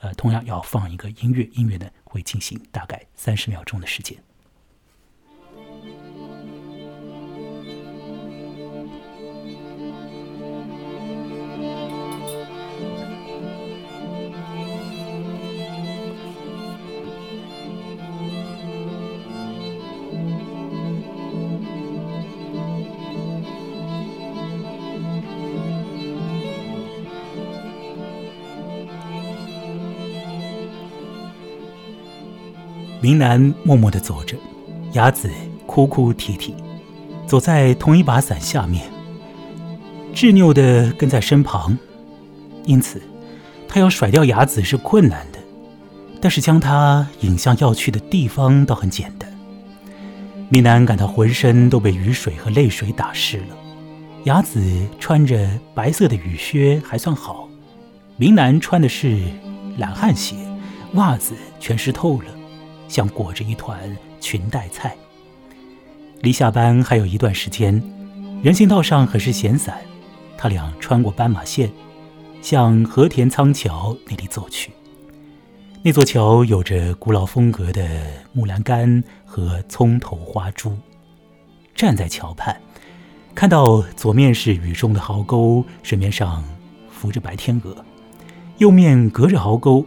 [0.00, 4.18] 呃，同样要放一个音乐，音乐呢会进行大概三十秒钟的时间。
[33.08, 34.36] 明南默默地走着，
[34.92, 35.30] 雅子
[35.66, 36.54] 哭哭啼啼，
[37.26, 38.84] 走在同一把伞下面，
[40.12, 41.78] 执拗地跟在身旁。
[42.66, 43.00] 因此，
[43.66, 45.38] 他要甩掉雅子是困难的，
[46.20, 49.26] 但是将他引向要去的地方倒很简单。
[50.50, 53.56] 明南感到浑身都被雨水和泪水打湿了。
[54.24, 54.60] 雅子
[55.00, 57.48] 穿着白色的雨靴还算好，
[58.18, 59.18] 明南穿的是
[59.78, 60.36] 懒汉鞋，
[60.92, 62.24] 袜子全湿透了。
[62.88, 64.96] 像裹着一团裙带菜。
[66.22, 67.80] 离下班还有一段时间，
[68.42, 69.78] 人行道上很是闲散。
[70.36, 71.70] 他俩穿过斑马线，
[72.42, 74.72] 向和田仓桥那里走去。
[75.82, 77.88] 那座桥有着古老风格的
[78.32, 80.76] 木栏杆和葱头花珠。
[81.74, 82.60] 站在桥畔，
[83.34, 86.42] 看到左面是雨中的壕沟，水面上
[86.90, 87.72] 浮着白天鹅；
[88.58, 89.86] 右面隔着壕沟，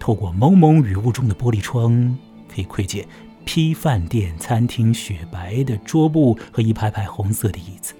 [0.00, 2.18] 透过蒙蒙雨雾中的玻璃窗。
[2.58, 3.06] 可以窥见
[3.44, 7.94] 批饭店、餐厅雪白的桌布和一排排红色的椅子。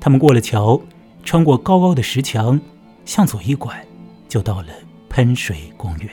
[0.00, 0.80] 他们过了桥，
[1.24, 2.60] 穿过高高的石墙，
[3.04, 3.84] 向左一拐，
[4.28, 4.68] 就到了
[5.08, 6.08] 喷水公园。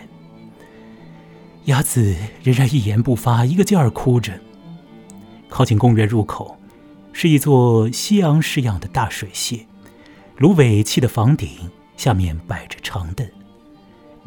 [1.66, 4.34] 雅子仍然一言不发，一个劲儿哭着。
[5.50, 6.58] 靠近公园入口，
[7.14, 9.66] 是一座西洋式样的大水榭，
[10.38, 11.50] 芦苇砌的房顶
[11.96, 13.28] 下面摆着长凳。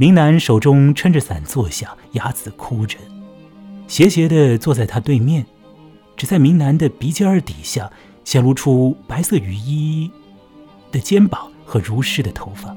[0.00, 2.96] 明南手中撑着伞坐下，雅子哭着，
[3.88, 5.44] 斜斜地坐在他对面，
[6.16, 7.90] 只在明南的鼻尖儿底下
[8.24, 10.08] 显露出白色雨衣
[10.92, 12.76] 的肩膀和如湿的头发。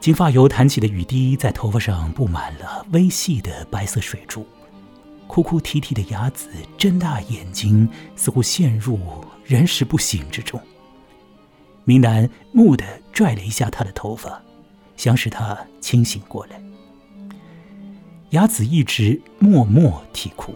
[0.00, 4.44] 金发油弹起的雨滴在头发上布满了微细的白色水珠。
[5.28, 8.98] 哭哭啼啼的雅子睁大眼睛，似乎陷入
[9.44, 10.60] 人事不省之中。
[11.84, 14.42] 明南木地拽了一下他的头发。
[14.96, 16.60] 想使他清醒过来。
[18.30, 20.54] 雅子一直默默啼哭。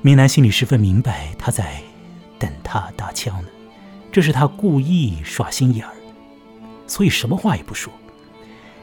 [0.00, 1.80] 明南心里十分明白，他在
[2.38, 3.48] 等他打枪呢，
[4.10, 5.94] 这是他故意耍心眼儿，
[6.86, 7.92] 所以什么话也不说。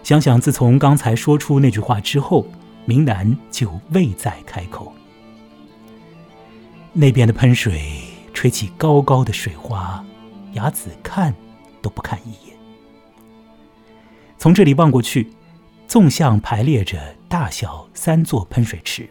[0.01, 2.47] 想想自从刚才说出那句话之后，
[2.85, 4.93] 明南就未再开口。
[6.93, 8.01] 那边的喷水
[8.33, 10.03] 吹起高高的水花，
[10.53, 11.35] 雅子看
[11.81, 12.48] 都不看一眼。
[14.39, 15.27] 从这里望过去，
[15.85, 19.09] 纵向排列着大小三座喷水池。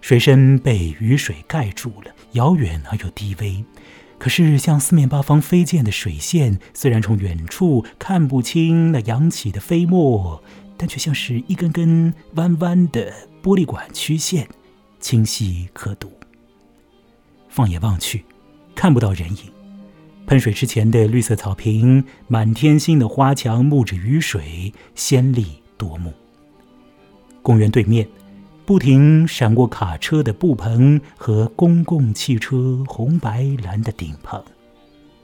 [0.00, 3.62] 水深被雨水盖住了，遥远而又低微。
[4.18, 10.42] 可是，向四面八方飞溅的水线，虽然从远处看不清那扬起的飞沫，
[10.78, 13.12] 但却像是一根根弯弯的
[13.42, 14.48] 玻璃管曲线，
[14.98, 16.10] 清晰可睹。
[17.50, 18.24] 放眼望去，
[18.74, 19.52] 看不到人影。
[20.26, 25.46] 喷水池前的绿色草坪、满天星的花墙，沐着雨水，鲜丽
[25.76, 26.12] 夺目。
[27.42, 28.08] 公园对面。
[28.66, 34.42] 不停闪过卡车的布棚和公共汽车红白蓝的顶棚，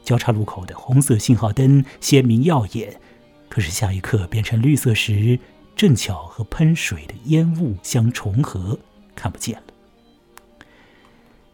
[0.04, 3.00] 交叉路口的红色信号灯鲜明耀眼，
[3.48, 5.38] 可是下一刻变成绿色时，
[5.74, 8.78] 正巧和喷水的烟雾相重合，
[9.14, 10.64] 看不见了。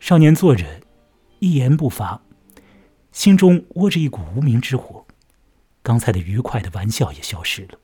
[0.00, 0.66] 少年坐着，
[1.38, 2.20] 一言不发，
[3.16, 5.06] 心中窝着一股无名之火，
[5.82, 7.78] 刚才的愉快的玩笑也消失了。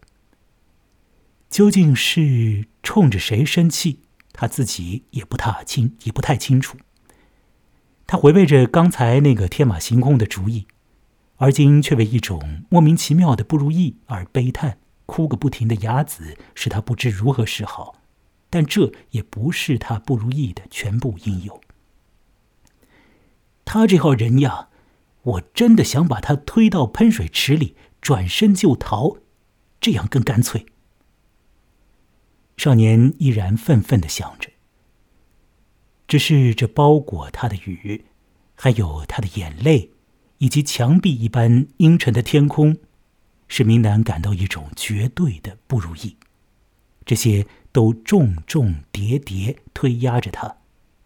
[1.48, 4.00] 究竟是冲着谁生气，
[4.34, 6.76] 他自己也不太清，也不太清楚。
[8.06, 10.66] 他回味着刚才那个天马行空的主意，
[11.36, 14.76] 而今却为一种莫名其妙的不如意而悲叹，
[15.06, 18.02] 哭个不停的哑子，使他不知如何是好。
[18.50, 21.58] 但这也不是他不如意的全部因由。
[23.64, 24.68] 他这号人呀，
[25.22, 29.18] 我真的想把他推到喷水池里，转身就逃，
[29.80, 30.66] 这样更干脆。
[32.56, 34.50] 少年依然愤愤的想着，
[36.06, 38.04] 只是这包裹他的雨，
[38.54, 39.90] 还有他的眼泪，
[40.38, 42.76] 以及墙壁一般阴沉的天空，
[43.48, 46.16] 使明南感到一种绝对的不如意。
[47.04, 50.56] 这些都重重叠叠推压着他，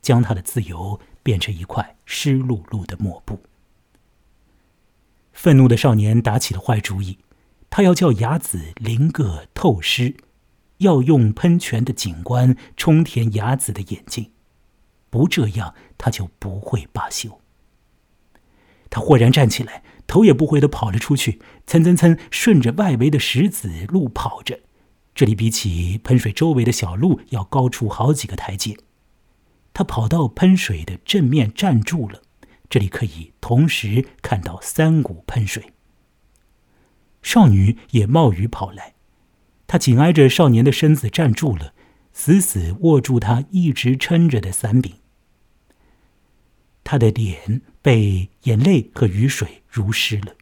[0.03, 3.41] 将他的自由变成一块湿漉漉的抹布。
[5.37, 7.19] 愤怒的少年打起了坏主意，
[7.69, 10.17] 他要叫雅子淋个透湿。
[10.79, 14.33] 要用喷泉的景观冲填雅子的眼睛，
[15.09, 17.41] 不这样他就不会罢休。
[18.91, 24.61] 他豁然站起来，头也不回的跑了出去，蹭蹭蹭顺着外围的石子路跑着。
[25.15, 28.77] 这里比起喷水周围的小路要高出好几个台阶。
[29.73, 32.21] 他跑到喷水的正面站住了，
[32.69, 35.73] 这里可以同时看到三股喷水。
[37.23, 38.95] 少女也冒雨跑来。
[39.67, 41.75] 她紧挨着少年的身子站住了，
[42.13, 44.95] 死死握住他一直撑着的伞柄。
[46.85, 50.37] 他的脸被眼泪和雨水濡湿了，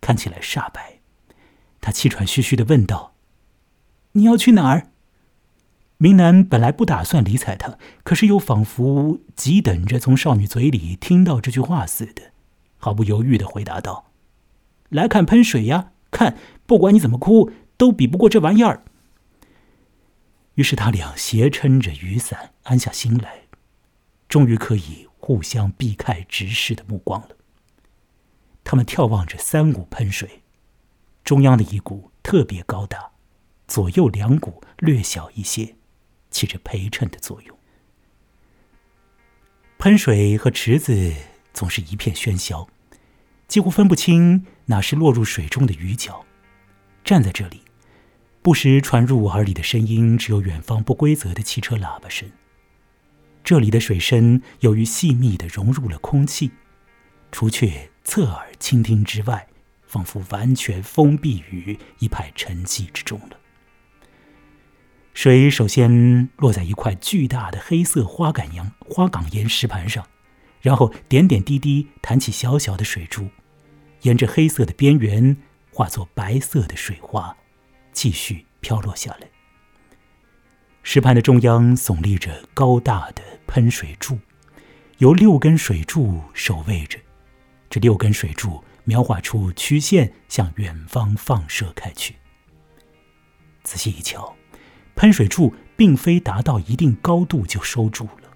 [0.00, 0.98] 看起来煞白。
[1.80, 3.14] 他气喘吁吁的问道
[4.12, 4.90] ：“你要去哪儿？”
[6.04, 12.24] 明南本来不打算理睬他，可是又仿佛急等着从少女嘴里听到这句话似的，
[12.76, 14.12] 毫不犹豫的回答道
[14.90, 15.92] ：“来看喷水呀！
[16.10, 16.36] 看，
[16.66, 18.84] 不管你怎么哭。”都比不过这玩意儿。
[20.56, 23.44] 于是他俩斜撑着雨伞，安下心来，
[24.28, 27.30] 终于可以互相避开直视的目光了。
[28.62, 30.42] 他们眺望着三股喷水，
[31.24, 33.12] 中央的一股特别高大，
[33.66, 35.74] 左右两股略小一些，
[36.34, 37.58] 起着陪衬的作用。
[39.78, 41.14] 喷水和池子
[41.52, 42.68] 总是一片喧嚣，
[43.46, 46.26] 几乎分不清哪是落入水中的鱼角。
[47.04, 47.62] 站在这里。
[48.42, 52.30] 不时传入耳里的声音，只有远方不规则的汽车喇叭声。
[53.42, 56.50] 这里的水声由于细密的融入了空气，
[57.32, 59.48] 除却侧耳倾听之外，
[59.86, 63.38] 仿佛完全封闭于一派沉寂之中了。
[65.14, 70.04] 水首先落在一块巨大的黑色花岗岩花岗岩石盘上，
[70.60, 73.28] 然后点点滴滴弹起小小的水珠，
[74.02, 75.36] 沿着黑色的边缘
[75.72, 77.34] 化作白色的水花。
[77.92, 79.28] 继续飘落下来。
[80.82, 84.18] 石盘的中央耸立着高大的喷水柱，
[84.98, 86.98] 由六根水柱守卫着。
[87.70, 92.16] 这六根水柱描画出曲线，向远方放射开去。
[93.62, 94.34] 仔细一瞧，
[94.96, 98.30] 喷水柱并非达到一定高度就收住了，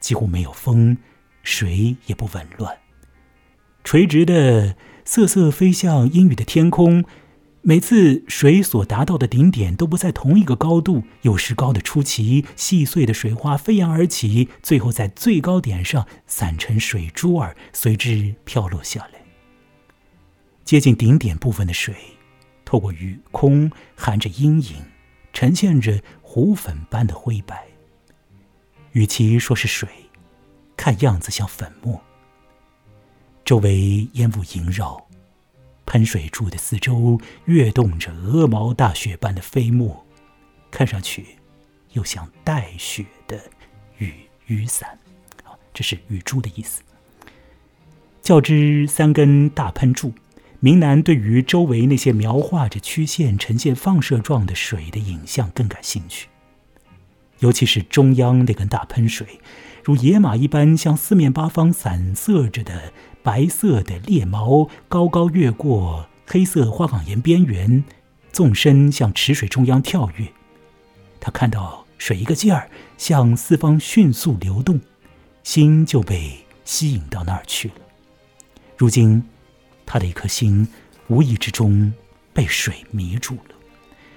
[0.00, 0.96] 几乎没有风，
[1.42, 2.76] 水也不紊乱，
[3.82, 7.04] 垂直的瑟瑟飞向阴雨的天空。
[7.66, 19.24] 每次水所达到的顶点都不在同一个高度，有时高的出奇，细碎的水花飞扬而起，最后在最高点上散成水珠儿，随之飘落下来。
[20.62, 21.94] 接近顶点部分的水，
[22.66, 24.76] 透过雨空含着阴影，
[25.34, 27.66] 呈现着湖粉般的灰白。
[28.92, 29.88] 与其说是水，
[30.76, 32.00] 看样子像粉末。
[33.44, 34.98] 周围烟雾萦绕。
[35.86, 40.04] 喷水柱的四周跃动着鹅毛大雪般的飞沫，
[40.70, 41.26] 看上去
[41.92, 43.38] 又像带雪的
[43.98, 44.14] 雨
[44.46, 44.98] 雨伞。
[45.74, 46.82] 这是雨珠的意思。
[48.22, 50.10] 较之三根大喷柱，
[50.64, 56.28] 明南对于周围那些描画着曲线、呈现放射状的水的影像更感兴趣，
[57.40, 59.26] 尤其是中央那根大喷水，
[59.82, 62.94] 如野马一般向四面八方散射着的。
[63.22, 67.84] 白色的猎毛高高越过黑色花岗岩边缘，
[68.32, 70.26] 纵身向池水中央跳跃。
[71.20, 74.80] 他看到水一个劲儿向四方迅速流动，
[75.42, 77.74] 心就被吸引到那儿去了。
[78.78, 79.22] 如今，
[79.94, 80.66] 他的一颗心
[81.06, 81.94] 无意之中
[82.32, 83.54] 被水迷住了，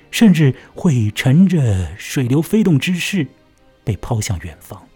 [0.10, 3.28] 甚至会乘着水流飞动之势
[3.84, 4.88] 被抛向远方。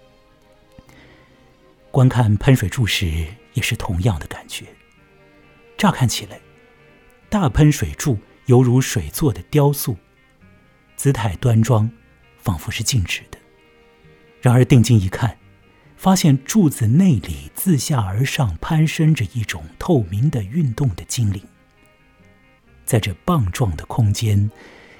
[1.91, 3.27] 观看喷水柱时。
[3.53, 4.63] 也是同样的感觉。
[5.77, 6.39] 乍看起来，
[7.29, 9.97] 大喷水柱犹如水做的雕塑，
[10.95, 11.91] 姿态端庄，
[12.37, 13.37] 仿佛是静止的。
[14.39, 15.37] 然而定睛一看，
[16.01, 21.39] 发现柱子内里自下而上攀升着一种透明的运动的精灵，
[22.83, 24.49] 在这棒状的空间，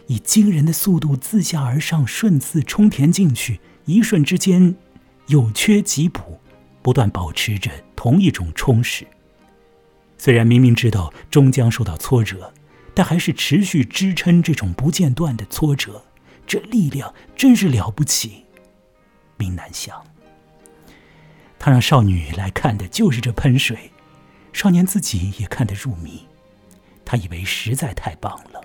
[0.06, 4.76] 以惊人的速度自下而上顺次冲填进去，一瞬之间
[5.26, 6.40] 有缺即补。
[6.84, 9.04] 不断保持着同一种充实。
[10.20, 12.54] 虽然明明知道终将受到挫折，
[12.94, 16.04] 但还是持续支撑这种不间断的挫折。
[16.46, 18.46] 这力量真是了不起。
[19.38, 20.04] 明南想，
[21.64, 23.92] 他让少女来看的就是这喷水，
[24.52, 26.28] 少年自己也看得入迷。
[27.06, 28.60] 他以为实在太棒了。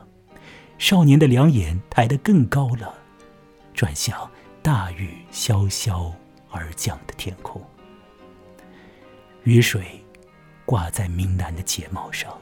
[0.78, 2.94] 少年的两眼抬得更高了，
[3.74, 4.30] 转向
[4.62, 6.10] 大雨潇潇
[6.50, 7.62] 而降的天空。
[9.44, 10.02] 雨水
[10.64, 12.32] 挂在明南的睫毛上，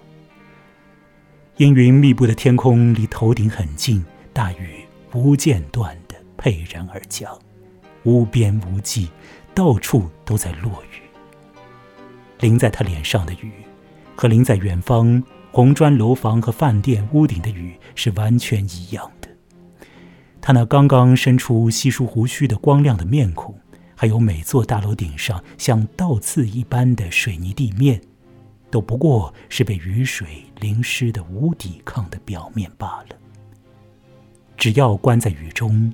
[1.57, 7.37] 阴云密布的天空离头顶很近，大雨不间断的沛然而降，
[8.05, 9.11] 无边无际，
[9.55, 11.03] 到处都在落雨。
[12.41, 13.53] 淋在他脸上的雨，
[14.17, 19.29] 和淋在远方红砖楼房和饭店屋顶的雨是完全一样的。
[20.41, 23.59] 他那刚刚伸出稀疏胡须的光亮的面孔。
[23.97, 27.99] 还有每座大楼顶上像倒刺一般的水泥地面，
[28.69, 33.17] 都不过是被雨水淋湿的无抵抗的表面罢了。
[34.59, 35.91] 只要关在雨中，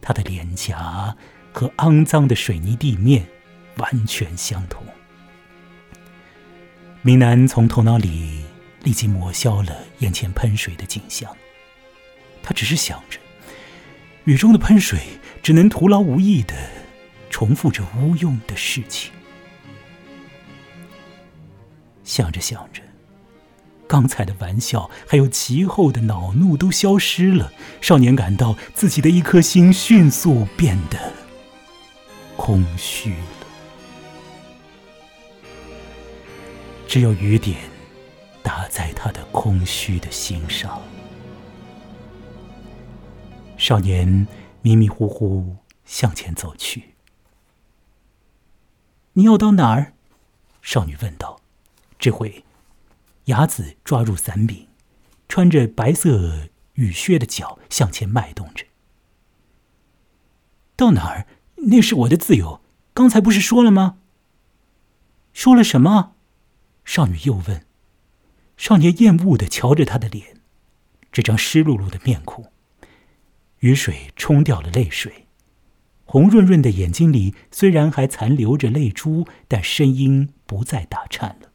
[0.00, 1.14] 他的脸颊
[1.52, 3.26] 和肮脏的水泥地面
[3.76, 4.84] 完全相同。
[7.02, 8.44] 明南从头脑里
[8.82, 11.34] 立即抹消了眼前喷水的景象，
[12.42, 13.18] 他只是想着，
[14.24, 15.00] 雨中的喷水
[15.42, 16.54] 只能徒劳无益的。
[17.32, 19.12] 重复着无用的事情，
[22.02, 22.82] 想着想着，
[23.86, 27.52] 刚才的玩笑还有其后的恼怒都消失了。
[27.80, 31.12] 少年感到自己的一颗心迅速变得
[32.42, 33.46] 空虚了，
[36.88, 37.68] 只有雨点
[38.42, 40.80] 打在他的空虚的心上。
[43.58, 44.26] 少年
[44.62, 46.94] 迷迷糊糊向前走去。
[49.12, 49.92] 你要到哪儿？
[50.62, 51.42] 少女问道。
[51.98, 52.42] 这回，
[53.26, 54.66] 雅子抓住伞柄，
[55.28, 58.64] 穿着白色雨靴的脚向前迈动着。
[60.74, 61.26] 到哪儿？
[61.66, 62.60] 那是我的自由。
[62.92, 63.96] 刚才不是说了吗？
[65.32, 66.12] 说了什么？
[66.84, 67.64] 少女又问。
[68.56, 70.36] 少年厌恶的瞧着她的脸，
[71.10, 72.52] 这张湿漉漉的面孔，
[73.60, 75.26] 雨水冲掉了泪水。
[76.04, 81.50] 红润润的眼睛里虽然还残留着泪珠，但声音不再打颤了。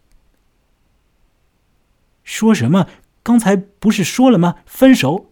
[2.24, 2.88] 说什么？
[3.22, 4.56] 刚才不是说了吗？
[4.66, 5.32] 分手。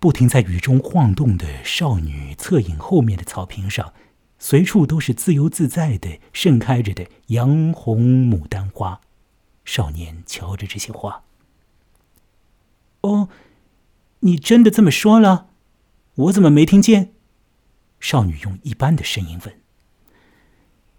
[0.00, 3.92] 不停在雨中晃动的少女侧影后面的草坪上，
[4.38, 9.00] 随处都是自由自在的盛开着的洋红牡丹花。
[9.64, 11.24] 少年瞧着这些花。
[13.00, 13.28] 哦，
[14.20, 15.48] 你真的这么说了？
[16.14, 17.12] 我怎么没听见？
[18.00, 19.60] 少女用一般的声音问：“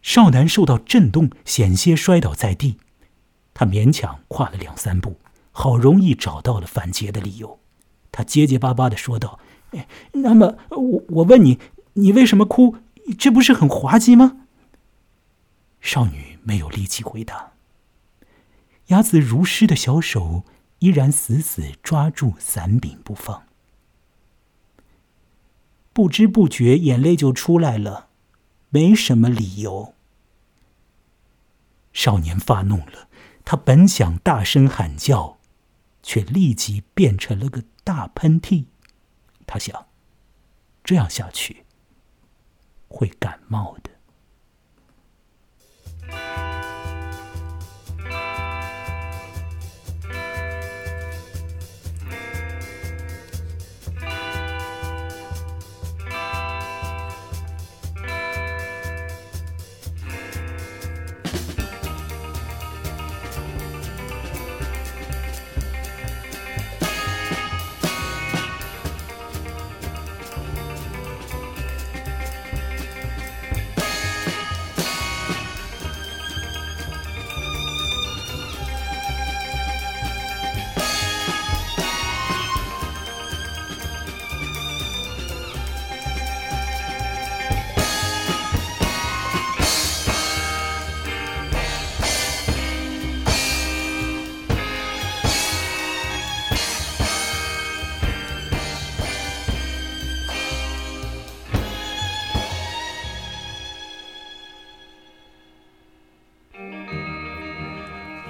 [0.01, 2.77] 少男受到震动，险些摔倒在地。
[3.53, 5.17] 他勉强跨了两三步，
[5.51, 7.59] 好容易找到了反劫的理由。
[8.11, 9.39] 他结结巴巴的说道：“，
[10.13, 11.59] 那么我我问你，
[11.93, 12.77] 你为什么哭？
[13.17, 14.45] 这不是很滑稽吗？”
[15.81, 17.53] 少女没有力气回答。
[18.87, 20.43] 鸭子如诗的小手
[20.79, 23.43] 依然死死抓住伞柄不放，
[25.93, 28.07] 不知不觉眼泪就出来了，
[28.69, 29.93] 没什么理由。
[31.93, 33.07] 少年发怒了，
[33.45, 35.37] 他本想大声喊叫，
[36.01, 38.67] 却立即变成了个大喷嚏。
[39.47, 39.87] 他想，
[40.83, 41.65] 这样下去
[42.87, 43.88] 会感冒的。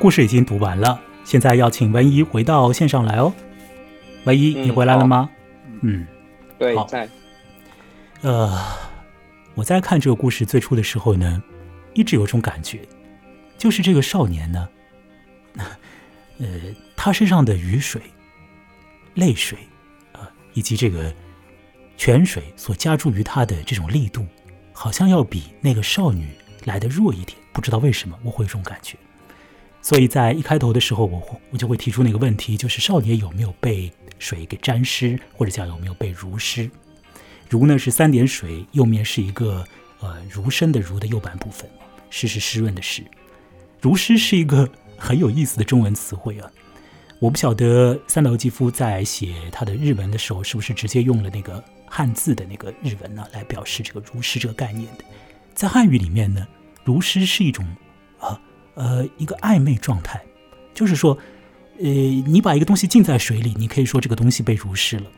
[0.10, 3.32] 故事已经读完了，现在要请文一回到线上来哦。
[4.24, 5.30] 文一，你回来了吗？
[5.84, 6.08] 嗯，
[6.58, 7.08] 对，在。
[8.22, 8.60] 呃，
[9.54, 11.44] 我在看这个故事最初的时候呢，
[11.94, 12.82] 一直有种感觉，
[13.56, 14.68] 就是这个少年呢，
[16.40, 16.48] 呃，
[16.96, 18.02] 他身上的雨水、
[19.14, 19.60] 泪水
[20.14, 21.14] 啊，以及这个
[21.98, 24.26] 泉水所加注于他的这种力度，
[24.74, 26.30] 好像要比那个少女
[26.66, 27.38] 来的弱一点。
[27.54, 28.98] 不知道为什么，我会有这种感觉。
[29.82, 36.70] 所以在一开头的时候，我我就会提出那个问题，就是少年有没有被水给沾湿，或者讲有没有被濡湿？
[37.50, 39.66] 濡呢是三点水，右面是一个
[40.02, 41.68] 呃如生的如的右半部分，
[42.10, 43.04] 湿是湿润的湿。
[43.82, 46.52] 濡湿是一个很有意思的中文词汇啊，
[47.20, 55.06] 我不晓得三岛由纪夫在写他的日文的时候，是不是直接用了那个汉字的那个日文呢，来表示这个濡湿这个概念的？
[55.56, 56.46] 在汉语里面呢，
[56.84, 57.66] 濡湿是一种
[58.20, 58.40] 啊。
[58.80, 60.22] 呃，一个暧昧状态，
[60.74, 61.18] 就是说，
[61.80, 65.12] 呃，你把一个东西浸在水里，你可以说这个东西被濡湿了。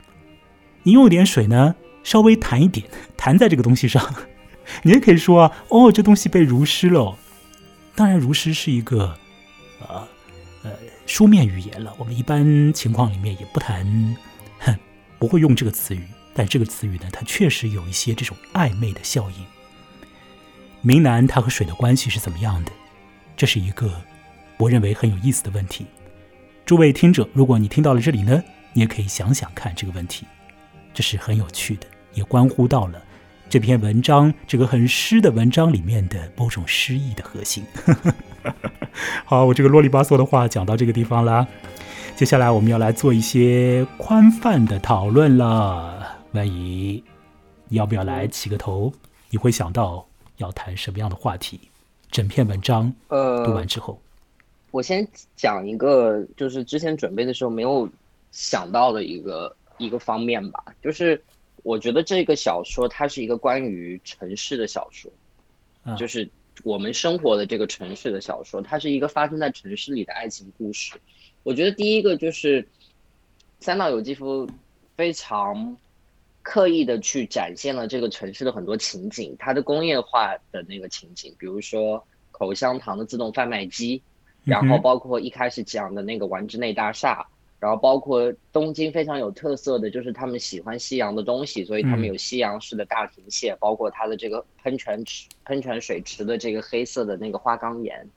[0.81, 4.15] 你用一点水呢，稍微弹一点，弹在这个东西上，
[4.81, 7.15] 你也可以说啊，哦，这东西被濡湿了。
[7.93, 9.15] 当然，濡湿是一个，
[9.79, 10.07] 呃，
[10.63, 10.71] 呃，
[11.05, 11.93] 书面语言了。
[11.99, 13.85] 我们一般情况里面也不谈，
[14.57, 14.75] 哼，
[15.19, 16.01] 不会用这个词语。
[16.33, 19.45] 但这个词语呢，它确实有一些这种暧昧的效应。
[20.81, 22.71] 明南它和水的关系是怎么样的？
[23.35, 23.91] 这是一个
[24.57, 25.85] 我认为很有意思的问题，
[26.65, 30.25] 诸位听者，如果你听到了这里呢，你也可以想想看这个问题，
[30.93, 33.01] 这是很有趣的，也关乎到了
[33.49, 37.65] 这篇文章这个很诗的文章里面的某种诗意的核心。
[39.25, 41.47] 好，我这个啰里吧嗦的话讲到这个地方啦，
[42.15, 46.19] 接下来我们要来做一些宽泛的讨论了。
[46.33, 47.03] 万一
[47.69, 48.93] 要不要来起个头？
[49.29, 50.05] 你会想到
[50.37, 51.59] 要谈什么样的话题？
[52.11, 53.99] 整篇文章呃读完之后，
[54.71, 55.07] 我先
[55.37, 57.89] 讲一个，就是之前准备的时候没有
[58.31, 61.23] 想到的一个一个方面吧，就是
[61.63, 65.09] 我觉得这个小说它是一个关于城市的小说，
[65.97, 66.29] 就是
[66.63, 70.99] 我们生活的这个城市的小说，它是一个发生在城市里的爱情故事。
[71.43, 72.67] 我觉得第一个就是
[73.61, 74.47] 三岛由纪夫
[74.97, 75.77] 非常。
[76.43, 84.01] 刻意的去展现了这个城市的很多情景，它的工业化的那个情景，比如说口香糖的自动贩卖机，
[84.43, 87.25] 然后包括一开始讲的那个丸之内大厦，
[87.59, 98.09] 然后包括东京非常有特色的就是他们喜欢西洋的东西，所以他们有西洋式的大庭线，包括它的这个喷泉池、喷泉水池的这个黑色的那个花岗岩，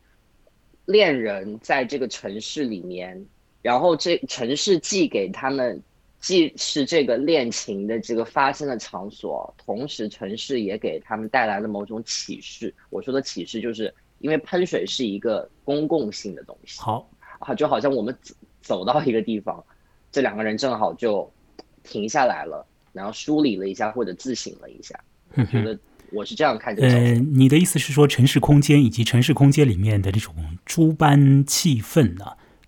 [0.87, 3.27] 恋人在这个城市里面，
[3.61, 5.83] 然后这城市寄给他们。
[6.25, 12.75] 既是这个恋情的这个发生的场所，同时城市也给他们带来了某种启示。
[12.89, 16.81] 我说的启示，就是因为喷水是一个公共性的东西。
[16.81, 17.07] 好，
[17.41, 19.63] 啊，就好像我们走走到一个地方，
[20.11, 21.31] 这两个人正好就
[21.83, 24.99] 停下来了，然后梳理了一下或者自省了一下。
[25.35, 25.79] 我觉得
[26.11, 26.89] 我是这样看这个。
[26.89, 32.25] 嗯，你的意思是说，城市空间以及城市空间里面的这种诸般气氛呢？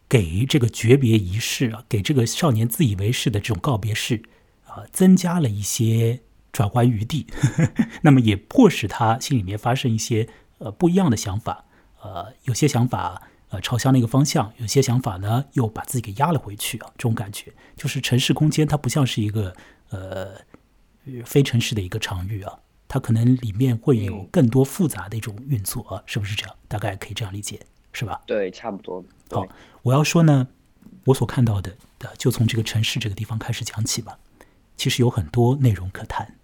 [0.08, 4.22] 给这个诀别仪式啊，给这个少年自以为是的这种告别式
[4.66, 6.20] 啊，增加了一些
[6.52, 7.72] 转圜余地呵呵。
[8.02, 10.28] 那么也迫使他心里面发生一些
[10.58, 11.64] 呃不一样的想法。
[12.02, 16.86] 呃，有些想法呃朝向那个方向，有些想法呢又把自己给压了回去啊。
[16.96, 19.56] 这种感觉就是城市空间，它不像是一个
[19.90, 20.34] 呃
[21.24, 26.54] 非城市的一个场域啊，它可能里面会有更多复杂的一种运作啊，是不是这样？
[26.68, 27.58] 大概可以这样理解，
[27.96, 28.20] 是吧？
[28.26, 29.02] 对，差不多。
[29.30, 29.46] 好，
[29.80, 30.48] 我要说呢，
[31.06, 31.74] 我所看到的，
[32.18, 34.18] 就从这个城市这个地方开始讲起吧。
[34.76, 36.36] 其实有很多内容可谈，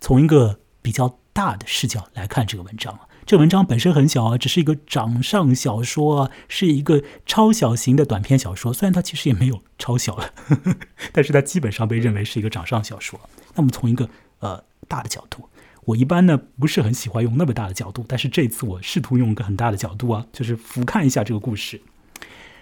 [0.00, 3.00] 从一个比较大的视角来看这个文章啊。
[3.26, 8.72] 这文章本身很小啊，只是一个掌上小说啊，是一个超小型的短篇小说。
[8.72, 10.32] 虽然它其实也没有超小了，
[11.12, 13.20] 但是它基本上被认为是一个掌上小说。
[13.54, 15.46] 那么从一个呃大的角度，
[15.86, 21.80] 我一般呢不是很喜欢用那么大的角度，但是这次我试图用一个很大的角度啊，就是俯瞰一下这个故事。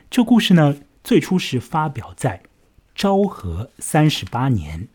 [0.08, 2.42] 这故事呢，最初是发表在
[2.94, 4.88] 昭和三十八年。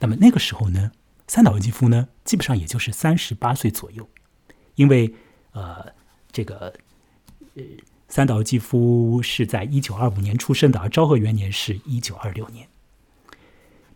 [0.00, 0.90] 那么那个时候呢，
[1.28, 4.08] 三岛由纪夫呢，基本上也就是三十八岁左右。
[4.76, 5.14] 因为，
[5.52, 5.92] 呃，
[6.32, 6.72] 这个，
[7.54, 7.62] 呃，
[8.08, 12.66] 三岛由纪夫是在一九二五年出生的，而昭和元年是一九二六年。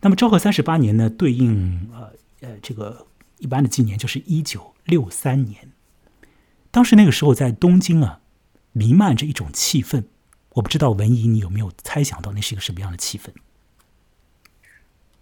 [0.01, 3.07] 那么昭和三十八年呢，对应呃呃这个
[3.39, 5.71] 一般的纪年就是一九六三年。
[6.71, 8.21] 当时那个时候在东京啊，
[8.71, 10.05] 弥漫着一种气氛，
[10.49, 13.31] 我不知道文怡你有没有猜想到那是一个什么样的气氛？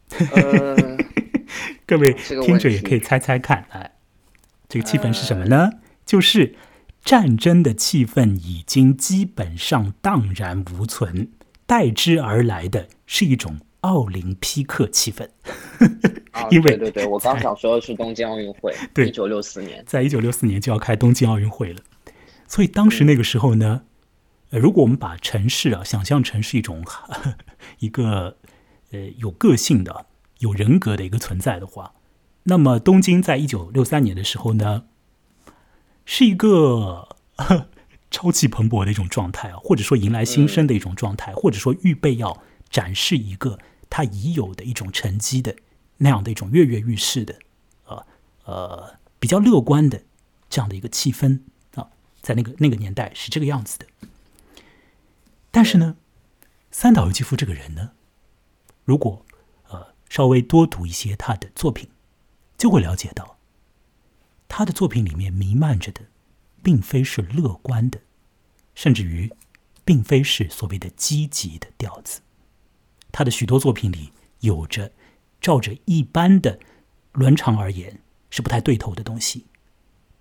[1.86, 3.92] 各位听者也可以猜猜看，哎。
[4.70, 5.74] 这个气氛是什么呢？
[6.04, 6.56] 就是
[7.04, 11.30] 战争的气氛已经基本上荡然无存，
[11.68, 15.28] 代之而来的是一种奥林匹克气氛。
[16.52, 21.80] 因为对对对，我刚想说的是东京奥运会，对，一九六四年，在一九六四年就要开东京奥运会了。
[22.48, 23.84] 所以当时那个时候呢，
[24.50, 26.84] 呃，如果我们把城市啊想象成是一种
[27.80, 28.38] 一个
[28.92, 30.08] 呃有个性的、
[30.40, 31.94] 有人格的一个存在的话。
[32.44, 34.84] 那么，东京在一九六三年的时候呢，
[36.04, 37.08] 是一个
[38.12, 43.58] 朝气蓬勃的一种状态啊，或者说迎来新生的一种状态，或者说预备要展示一个
[43.94, 45.56] 他已有的一种成绩的
[45.98, 47.38] 那样的一种跃跃欲试的，
[47.86, 48.08] 呃
[48.46, 50.02] 呃，比较乐观的
[50.50, 51.42] 这样的一个气氛
[51.76, 53.86] 啊，在那个那个年代是这个样子的。
[55.52, 55.96] 但是呢，
[56.72, 57.92] 三岛由纪夫这个人呢，
[58.84, 59.24] 如果
[59.68, 61.88] 呃稍微多读一些他的作品。
[62.56, 63.38] 就会了解到，
[64.48, 66.02] 他的作品里面弥漫着的，
[66.62, 68.00] 并非是乐观的，
[68.74, 69.34] 甚至于，
[69.84, 72.22] 并非是所谓的积极的调子。
[73.14, 74.12] 他的许多作品里
[74.42, 74.92] 有着，
[75.40, 76.60] 照着一般的
[77.14, 79.46] 伦常而言是不太对头的东西，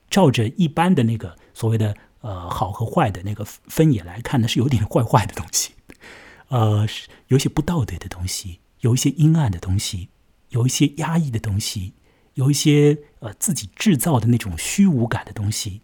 [0.09, 5.73] 照着一般的那个所谓的呃好和坏的那个分野来看呢，是有点坏坏的东西，
[6.47, 6.87] 呃，
[7.27, 10.11] 有些不道德的东西，有一些阴暗的东西，
[10.51, 11.95] 有一些压抑的东西。
[12.35, 15.83] 有一些呃自己制造的那种虚无感的东西，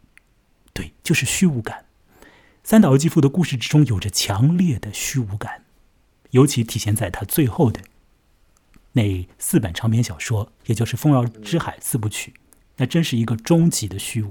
[0.72, 1.84] 对，就是虚无感。
[2.64, 5.66] 三岛由纪夫的故事之中有着强烈的虚无感，
[6.30, 7.80] 尤其体现在他最后的
[8.92, 12.34] 那四本长篇小说，也就是《丰饶之海》四部曲，
[12.76, 14.28] 那真是一个终极的虚无。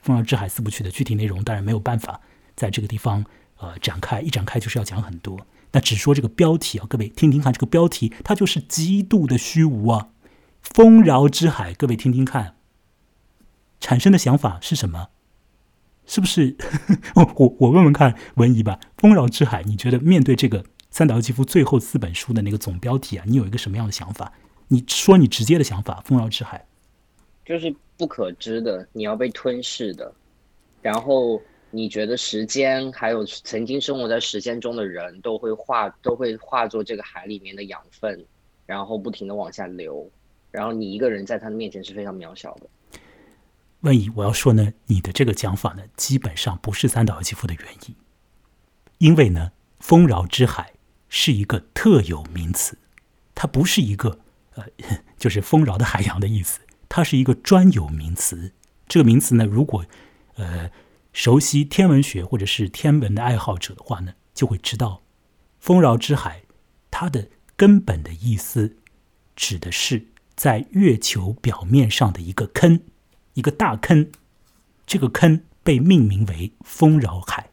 [0.00, 2.20] 丰饶之海》四部曲的具体内容当然没有办法
[2.54, 3.24] 在这个地方
[3.56, 5.46] 呃展开，一展开就是要讲很多。
[5.72, 10.10] 那只说这个标题啊，各位听听看，这个标题它就是极度的虚无啊。
[10.60, 12.54] 丰饶之海，各位听听看，
[13.80, 15.08] 产生的想法是什么？
[16.06, 16.56] 是不是？
[17.16, 18.78] 我我问问看文怡吧。
[18.96, 20.64] 丰饶之海，你觉得面对这个
[20.94, 24.32] 三岛由纪夫最后四本书的那个总标题啊，你有一个什么样的想法？
[24.68, 26.00] 你说你直接的想法。
[26.04, 26.64] 丰饶之海
[27.44, 30.14] 就是不可知的，你要被吞噬的。
[30.82, 31.42] 然后
[31.72, 38.24] 你觉得时间还有曾经生活在时间中的人都会化都会化作这个海里面的养分，
[38.64, 40.08] 然后不停的往下流。
[40.52, 42.68] 然后你一个人在他的面前是非常渺小的。
[43.80, 47.96] 万一我要说呢，你的这个讲法呢，基本上不是三岛由纪夫的原意，
[48.98, 50.72] 因为呢，丰饶之海
[51.16, 52.76] 是一个特有名词，
[53.36, 54.18] 它不是一个
[54.56, 54.64] 呃，
[55.16, 56.58] 就是丰饶的海洋的意思，
[56.88, 58.52] 它是一个专有名词。
[58.88, 59.84] 这个名词呢，如果
[60.34, 60.68] 呃
[61.12, 65.02] 熟悉天文学或者是天文的爱好者的话呢，就会知道，
[65.60, 66.42] 丰饶之海
[66.90, 68.76] 它的根本的意思
[69.36, 70.08] 指的是。
[70.36, 72.80] 在月球表面上的一个坑，
[73.34, 74.10] 一个大坑，
[74.84, 77.50] 这个坑被命名为丰饶海。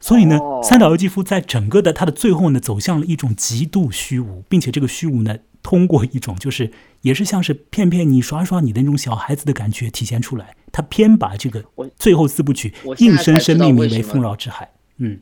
[0.00, 6.70] 所以呢，三岛由纪夫在整个的他的最后呢，走向了一种极度虚无，并且这个虚无呢，通过一种就是
[7.02, 10.54] 也是像是骗骗你、耍耍你的那种小孩子的感觉体现出来。
[10.70, 11.64] 他偏把这个
[11.96, 14.70] 最后四部曲硬生生命名为丰饶之海。
[14.98, 15.18] 嗯，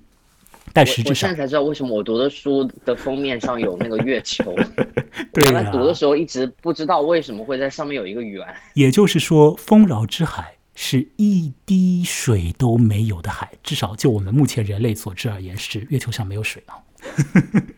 [0.72, 4.55] 但实质上我现在，才知道为什么我读的书的封面上有那个月球。
[5.33, 8.47] 对呀、读的时候一直不知道为什么会在上面有一个圆。
[8.74, 16.77] 也就是说，丰饶之海是一滴水都没有的海，至少就我们目前人类所知而言，是月球上没有水啊。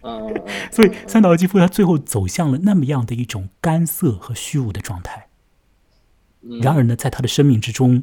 [0.72, 5.28] 所以三岛由纪夫他最后走向了那么样的一种干涩和虚无的状态。
[6.42, 8.02] 嗯然而呢，在他的生命之中，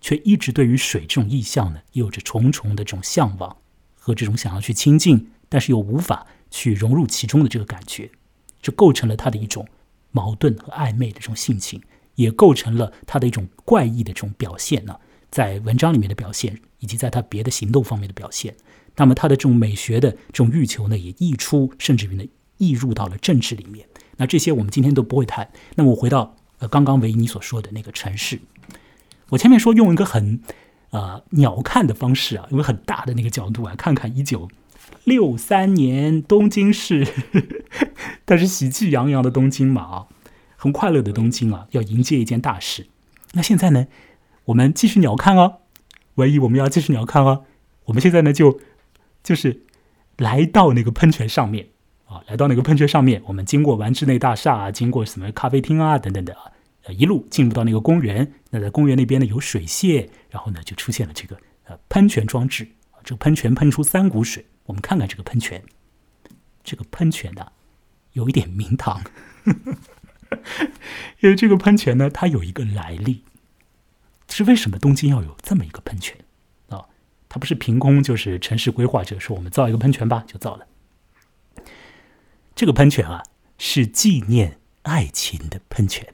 [0.00, 3.56] 却一直对于水这种意象呢，有着重重的这种向往
[3.94, 8.10] 和这种想要去亲近，但是又无法去融入其中的这个感觉，
[8.62, 9.68] 就构成了他的一种
[10.12, 11.82] 矛盾和暧昧的这种性情，
[12.20, 14.96] 也构成了他的一种怪异的这种表现呢，
[15.30, 18.54] 在文章里面的表现，以及在他别的行动方面的表现。
[18.96, 22.24] 那么他的这种美学的这种欲求呢，也溢出，甚至于呢
[22.58, 23.86] 溢入到了政治里面。
[24.16, 25.50] 那这些我们今天都不会谈。
[25.76, 28.38] 那么我回到呃刚刚维尼所说的那个城市，
[29.30, 30.40] 我前面说用一个很
[30.90, 34.48] 呃鸟瞰的方式啊，用个很大的那个角度啊，看看一九
[35.04, 37.06] 六三年东京市，
[38.26, 40.06] 但是喜气洋洋的东京嘛啊，
[40.62, 42.86] 很快乐的东京啊，要迎接一件大事。
[43.32, 43.86] 那现在呢，
[44.44, 45.60] 我们继续鸟瞰哦，
[46.16, 47.46] 唯一我们要继续鸟瞰哦。
[47.86, 48.60] 我们现在呢就
[49.24, 49.62] 就是
[50.18, 51.66] 来到那个喷泉上面
[52.04, 56.52] 啊，来到那个喷泉上面，我们经过丸之内大厦啊，经过什么咖啡厅啊等等的啊，
[56.84, 58.30] 呃，一路进入到那个公园。
[58.50, 62.68] 那在公园那边呢有水榭，然后呢就出现了这个呃喷泉装置，
[63.02, 64.44] 这个喷泉喷出三股水。
[64.66, 65.62] 我们看看这个喷泉，
[66.62, 67.46] 这个喷泉呢、
[68.12, 69.02] 有一点名堂，
[71.20, 73.24] 因为这个喷泉呢它有一个来历，
[74.28, 76.16] 是为什么东京要有这么一个喷泉
[76.68, 76.86] 啊？
[77.28, 80.66] 它不是凭空就是城市规划者说我们造一个喷泉吧就造了。
[82.54, 83.22] 这个喷泉啊，
[83.58, 86.12] 是纪念爱情的喷泉。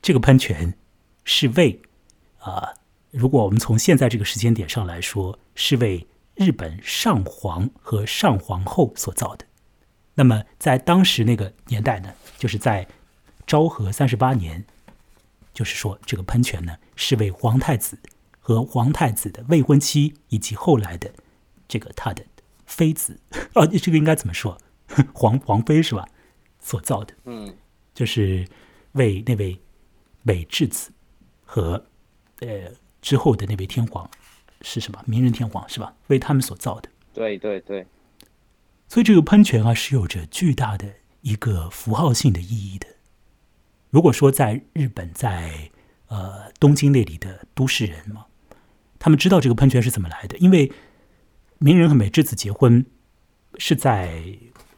[0.00, 0.76] 这个喷泉
[1.24, 1.80] 是为
[2.38, 2.74] 啊、
[3.10, 9.46] 如果我们从现在这个时间点上来说，是为日本上皇和上皇后所造的。
[10.14, 12.86] 那么在当时那个年代呢，就是在
[13.46, 14.64] 昭和三十八年，
[15.52, 17.98] 就是说这个喷泉呢是为皇太子
[18.38, 21.12] 和皇太子的未婚妻以及后来的
[21.66, 22.24] 这个他的
[22.66, 23.18] 妃子
[23.54, 24.58] 啊， 这个应该怎么说？
[25.12, 26.06] 皇皇妃是吧？
[26.60, 27.54] 所造的，嗯
[27.92, 28.46] 就是
[28.92, 29.58] 为那位
[30.22, 30.90] 美智子
[31.44, 31.84] 和
[32.40, 32.70] 呃
[33.02, 34.08] 之后的那位天皇
[34.62, 35.02] 是什么？
[35.06, 35.94] 明仁天皇是吧？
[36.06, 36.88] 为他们所造的。
[37.12, 37.86] 对对对，
[38.88, 40.86] 所以这个喷泉啊是有着巨大的
[41.22, 42.86] 一个符号性的意义的。
[43.90, 45.70] 如果说在日本，在
[46.08, 48.26] 呃东京那里的都市人嘛，
[48.98, 50.70] 他们知道这个喷泉是怎么来的，因为
[51.58, 52.84] 鸣人和美智子结婚
[53.58, 54.22] 是在，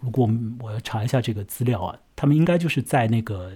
[0.01, 0.29] 如果
[0.61, 3.53] 我要查一下这个资料啊，他们应该就是在那个、呃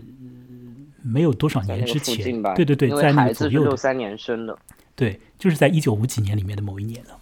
[1.03, 4.59] 没有多少年之前对对对，在那个左右六三年生的，
[4.95, 7.19] 对，就是在一九五几年里面的某一年了。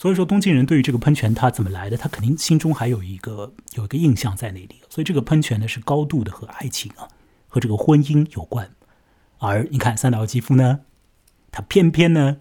[0.00, 4.80] 所以说，东京人对于这个喷泉它怎么来的，他肯定心中还有一个有一个印象在那里。
[4.88, 7.06] 所以这个喷泉呢，是高度的和爱情啊，
[7.48, 8.70] 和这个婚姻有关。
[9.40, 10.80] 而你看三岛由纪夫呢，
[11.52, 12.38] 他偏偏呢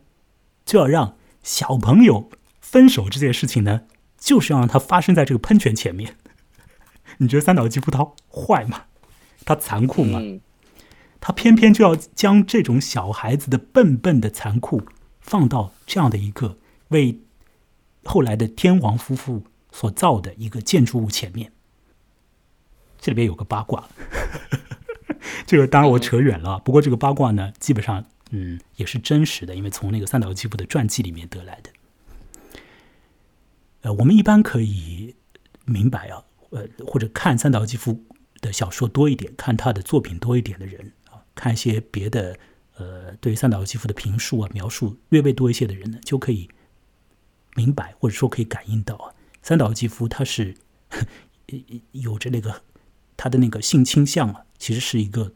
[0.65, 2.29] 就要让小朋友
[2.61, 3.81] 分手这件事情呢，
[4.17, 6.15] 就是要让它发生在这个喷泉前面。
[7.19, 8.83] 你觉得三岛由纪夫他坏吗？
[9.43, 10.19] 他残酷吗？
[10.21, 10.39] 嗯，
[11.19, 14.83] 他偏偏就要将这种小孩子的笨笨的残酷
[15.19, 16.57] 放到这样的一个
[16.87, 17.19] 为
[18.03, 21.51] 后来的天皇夫妇所造的一个建筑物前面。
[23.01, 23.87] 这里边有个八卦，
[25.47, 26.59] 这个当然我扯远了。
[26.59, 31.71] 不过这个八卦呢，基本上嗯也是真实的，因为从那个三岛由纪夫的传记里面得来的。
[33.83, 35.15] 呃，我们一般可以
[35.63, 38.03] 明白啊，呃，或者看三岛由纪夫
[38.41, 42.37] 的小说多一点，看他的作品多一点的人啊，看一些别的
[42.75, 46.49] 呃，对于三岛由纪夫的评述啊、描述略微多一些的人呢，就可以
[47.55, 50.55] 明白或者说可以感应到啊，三岛由纪夫他是
[51.91, 52.61] 有着那个
[53.17, 55.33] 他的那个性倾向啊，其实是一个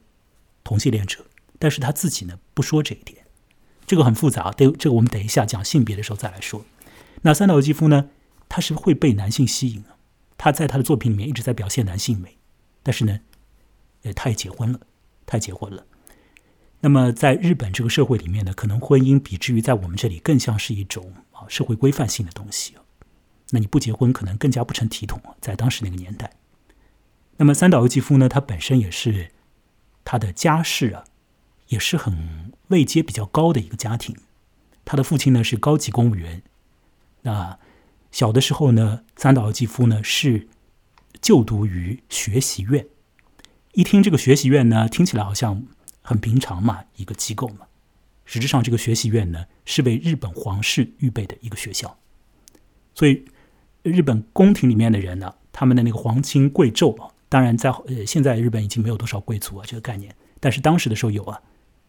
[0.64, 1.26] 同性恋者，
[1.60, 3.26] 但是他自己呢不说这一点，
[3.86, 6.66] 这个很复杂，等这个我们等一下讲性别的时候再来说。
[7.24, 8.10] 那三岛由纪夫呢，
[8.48, 9.98] 他是会被男性吸引啊，
[10.38, 12.38] 他在他的作品里面一直在表现男性美，
[12.82, 13.20] 但是呢，
[14.04, 14.80] 呃，他也结婚了，
[15.26, 15.86] 他也结婚了。
[16.82, 21.14] 那么在日本这个社会里面呢，可能婚姻比之于在我们这里更像是一种
[21.48, 22.76] 社会规范性的东西。
[23.52, 26.32] 那你不结婚，可能更加不成体统，在当时那个年代。
[27.38, 29.32] 那么三岛由纪夫呢，他本身也是
[30.04, 31.04] 他的家世啊，
[31.68, 34.16] 也是很位阶比较高的一个家庭。
[34.86, 36.44] 他的父亲呢是高级公务员，
[37.22, 37.58] 那
[38.12, 40.48] 小的时候呢，三岛由纪夫呢是
[41.22, 42.88] 就读于学习院。
[43.74, 45.64] 一听这个学习院呢，听起来好像
[46.02, 47.66] 很平常嘛，一个机构嘛。
[48.26, 51.98] 实质上，这个学习院呢是为日本皇室预备的一个学校。
[52.96, 53.26] 所以
[53.82, 61.42] 日本宫廷里面的人呢，他们的那个皇亲贵胄啊，当然在呃现在日本已经没有多少贵族啊这个概念，但是当时的时候有啊。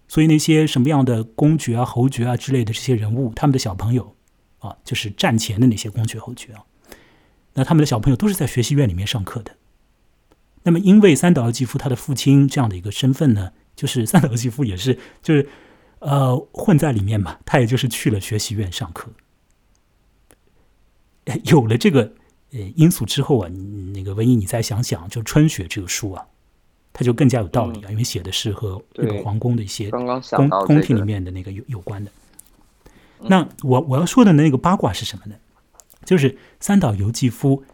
[0.07, 4.15] 所以那些什么样的公爵啊、侯爵啊之类的这些人物，他们的小朋友
[4.59, 6.63] 啊，就是战前的那些公爵、侯爵啊，
[7.55, 9.57] 那他们的小朋友都是在学习院里面上课的。
[10.65, 15.49] 那么，因为三岛由纪夫他的父亲这样的一个身份呢，就是三岛由纪夫也是就是
[16.05, 19.11] 呃混在里面嘛，他也就是去了学习院上课。
[21.45, 22.13] 有了这个
[22.53, 23.49] 呃因素之后啊，
[23.95, 26.27] 那个文艺你再想想，就《春雪》这个书啊，
[26.93, 32.11] 它就更加有道理啊，因为写的是和日本皇宫的一些刚刚宫宫廷里面的那个有有关的。
[33.21, 35.35] 那我我要说的那个八卦是什么呢？
[36.05, 37.65] 就是三岛由纪夫。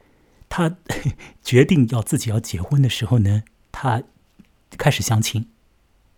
[0.53, 0.77] 他
[1.45, 4.03] 决定要自己要结婚的时候呢，他
[4.77, 5.47] 开始相亲，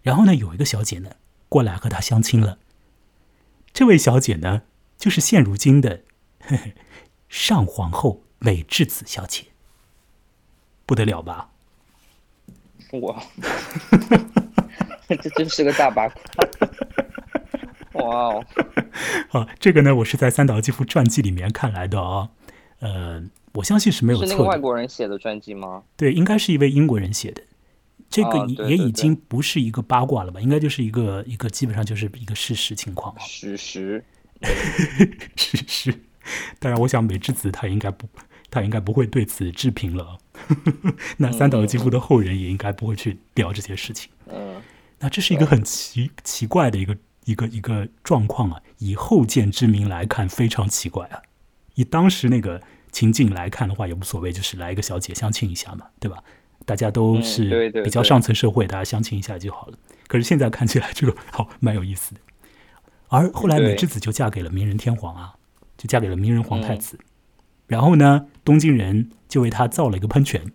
[0.00, 1.10] 然后呢，有一个小姐呢
[1.52, 2.56] 过来和他相亲了。
[3.74, 4.62] 这位小姐呢，
[4.96, 6.00] 就是现如今的
[7.28, 9.48] 上皇后美智子小姐，
[10.86, 11.50] 不得了吧？
[12.92, 13.22] 哇，
[15.08, 16.22] 这真是个大八卦！
[18.00, 18.44] 哇哦，
[19.28, 22.30] 好，这个呢，我是在三岛纪夫传记里面看来的啊，
[22.80, 23.24] 呃。
[23.56, 24.26] 我相信是没有错。
[24.26, 25.82] 是那个外国人写的传记吗？
[25.94, 27.42] 对，应该是一位英国人写的。
[28.12, 30.38] 这个也已经不是一个八卦了吧？
[30.40, 33.18] 应该就是一个一个基本上就是一个事实情况。
[33.18, 34.04] 事实，
[35.34, 35.92] 事实。
[36.58, 38.06] 当然，我想美智子她应该不，
[38.50, 40.18] 她应该不会对此置评了。
[41.16, 44.10] 那三岛由纪夫的后人也应该不会去聊这些事情。
[44.28, 44.60] 嗯。
[45.00, 48.60] 那这是一个很奇奇怪的一个一个一个状况啊！
[48.78, 51.22] 以后见之明来看，非常奇怪啊！
[51.74, 52.62] 以当时那个。
[52.92, 56.22] 情境来看的话也无所谓，就是来一个小姐相亲一下嘛，对吧？
[56.64, 59.78] 大家都是比较上层社会，大家相亲一下就好了。
[60.06, 62.20] 可是现在看起来这个好蛮有意思的。
[63.08, 65.34] 而后来美智子就嫁给了名人天皇啊，
[65.76, 66.98] 就嫁给了名人皇太子。
[67.66, 70.52] 然后呢，东京人就为他造了一个喷泉。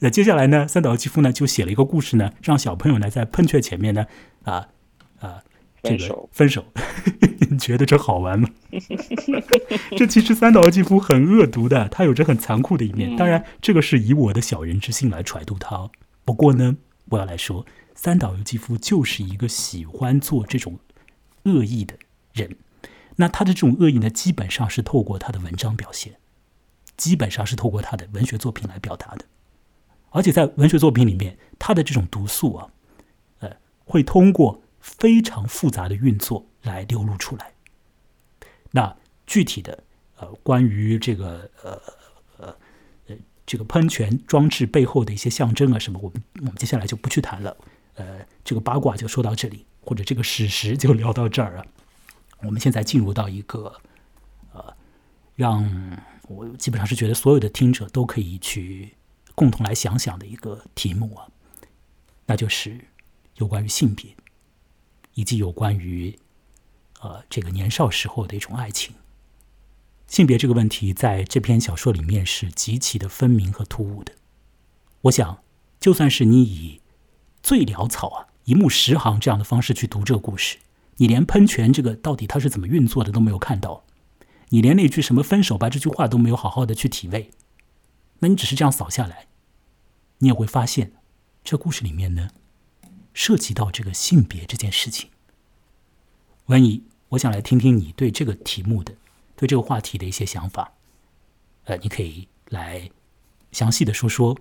[0.00, 4.06] 那接下来呢，三岛由纪夫呢就写了一个故事呢，让小朋友呢在喷泉前面呢
[4.42, 4.68] 啊啊。
[5.84, 6.64] 这个分手，
[7.50, 8.48] 你觉得这好玩吗？
[9.96, 13.14] 这其实三岛由纪夫很恶毒的，他有着很残酷的一面。
[13.16, 15.90] 当然，这个是以我的小人之心来揣度他。
[16.24, 16.76] 不过呢，
[17.10, 20.78] 我要来说，三岛由纪夫就是一个喜欢做这种
[21.44, 21.94] 恶意的
[22.32, 22.56] 人。
[23.16, 26.14] 那他的这种恶意呢，基本上是透过他的文章表现，
[26.96, 29.26] 基本上是透过他的文学作品来表达的。
[30.10, 32.68] 而且在文学作品里面，他的这种毒素啊，
[33.40, 33.50] 呃，
[33.84, 34.62] 会通过。
[34.84, 37.54] 非常复杂的运作来流露出来。
[38.70, 38.94] 那
[39.26, 39.82] 具体的
[40.16, 41.80] 呃，关于这个呃
[42.36, 42.56] 呃
[43.06, 43.16] 呃
[43.46, 47.56] 这个喷泉装置背后的一些象征啊什么，我们我们接下来就不去谈了。
[47.94, 51.66] 呃，这个八卦就说到这里，或者这个史实就聊到这儿啊。
[52.42, 53.74] 我们现在进入到一个
[54.52, 54.76] 呃，
[55.34, 58.94] 让我基本上是觉得所有的听者都可以去
[59.34, 61.26] 共同来想想的一个题目啊，
[62.26, 62.78] 那就是
[63.36, 64.14] 有关于性别。
[65.14, 66.18] 以及有关于，
[67.00, 68.94] 呃，这个年少时候的一种爱情，
[70.06, 74.12] 性别这个问题，在这篇小说里面是极其的分明和突兀的。
[75.02, 75.42] 我想，
[75.80, 76.80] 就算是你以
[77.42, 80.58] 最潦草啊，一目十行这样的方式去读这个故事，
[80.96, 83.84] 你连喷泉这个到底它是怎么运作的都没有看到，
[84.48, 87.30] 你连那句什么分手吧这句话都没有好好的去体味，
[88.20, 89.26] 那你只是这样扫下来，
[90.18, 90.92] 你也会发现，
[91.42, 92.30] 这故事里面呢。
[93.14, 95.08] 涉及到这个性别这件事情，
[96.46, 98.92] 文怡，我想来听听你对这个题目的、
[99.36, 100.74] 对这个话题的一些想法。
[101.62, 102.90] 呃，你可以来
[103.52, 104.36] 详细的说说，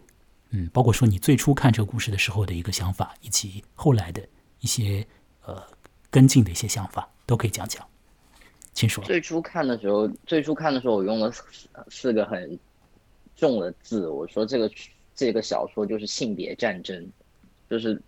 [0.49, 4.27] 嗯，包括说你最初看这个故事的时候的一个想法，以及后来的
[4.59, 5.05] 一些
[5.45, 5.63] 呃
[6.09, 7.87] 跟进的一些想法，都可以讲讲。
[8.73, 9.03] 请说。
[9.03, 11.31] 最初看的时候，最初看的时候，我用了
[11.89, 12.59] 四个很
[13.35, 14.69] 重的字，我说这个
[15.13, 17.07] 这个小说就是性别战争，
[17.69, 18.01] 就是。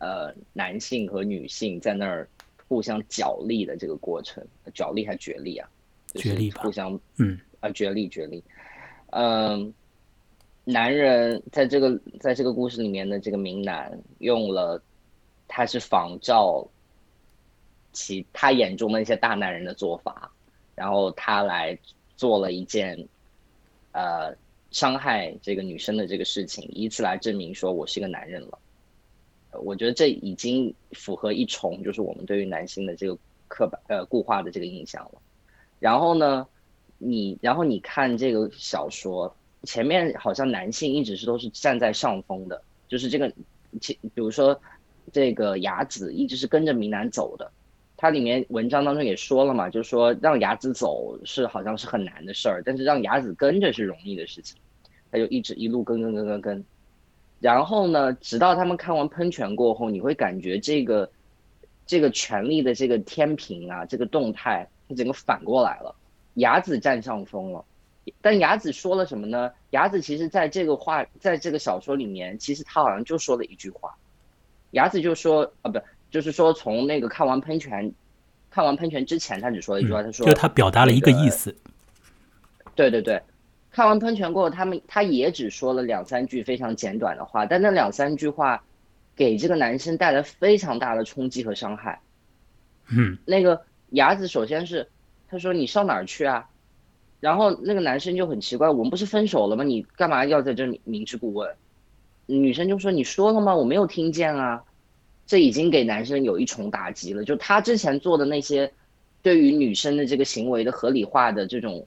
[0.00, 2.26] 呃，男性和女性在那儿
[2.66, 4.42] 互相角力的这个过程，
[4.74, 5.68] 角力还角力啊？
[6.14, 8.42] 角力互相嗯啊，角力角力。
[9.10, 9.72] 嗯，
[10.64, 14.82] 男人在这个在这个故事里面的这个明男用了，
[15.46, 16.66] 他是仿照
[17.92, 20.32] 其他眼中的那些大男人的做法，
[20.74, 21.78] 然后他来
[22.16, 23.06] 做了一件
[23.92, 24.34] 呃
[24.70, 28.58] 伤害这个女生的这个事情，以此来证明说我是一个男人了。
[29.52, 35.12] 我觉得这已经符合一重，就是我们对于男性的这个刻板呃固化的这个印象了。
[35.78, 36.46] 然后呢，
[36.98, 39.34] 你然后你看这个小说
[39.64, 43.32] 前面好像男性一直是都是站在上风的，就是这个，
[43.80, 44.60] 比比如说
[45.12, 47.50] 这个雅子一直是跟着明男走的，
[47.96, 54.56] 它里面文章当中也说了嘛，就是说让雅子走是好像是很难的事儿，但是让雅子跟着是容易的事情。
[55.12, 56.64] 他就一直一路跟跟跟跟跟，
[57.40, 61.10] 然后呢，直到他们看完喷泉过后，你会感觉这个
[61.86, 65.94] 这个权力的这个天平啊，这个动态，它整个反过来了，
[66.34, 67.64] 雅子占上风了。
[68.20, 69.50] 但雅子说了什么呢？
[69.70, 73.94] 雅子其实在这个话，在这个小说里面，其实他好像就说了一句话，
[74.72, 75.80] 雅子就说啊，不，
[76.10, 77.92] 就是说从那个看完喷泉，
[78.50, 81.54] 看完喷泉之前，他只说了一句话，他说，就他表达了一个意思。
[82.74, 83.22] 对对对，
[83.70, 88.64] 看完喷泉过后，他们他也只说了两三句非常简短的话，但那两三句话
[89.14, 92.00] 给这个男生带来非常大的冲击和伤害。
[92.88, 94.88] 嗯，那个牙子首先是
[95.28, 96.48] 他说你上哪儿去啊？
[97.20, 99.62] 然后那个男生就很奇怪，我们不是分手了吗？
[99.62, 101.54] 你干嘛要在这里明知故问？
[102.26, 103.54] 女生就说：“你说了吗？
[103.54, 104.64] 我没有听见啊。”
[105.26, 107.22] 这已经给男生有一重打击了。
[107.24, 108.72] 就他之前做的那些，
[109.20, 111.86] 对于女生的这个行为的合理化的这种，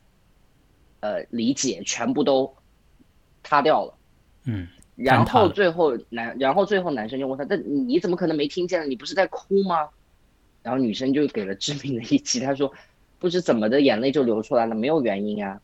[1.03, 2.55] 呃，理解全部都
[3.43, 3.93] 塌掉了。
[4.45, 4.65] 嗯。
[4.95, 8.89] 然后最后男，然后最后男生就问他：“但你怎么可能没听见？
[8.89, 9.89] 你不是在哭吗？”
[10.63, 12.71] 然后女生就给了致命的一击，她说。
[13.19, 15.61] 不知怎么的，眼泪就流出来了，没有原因啊。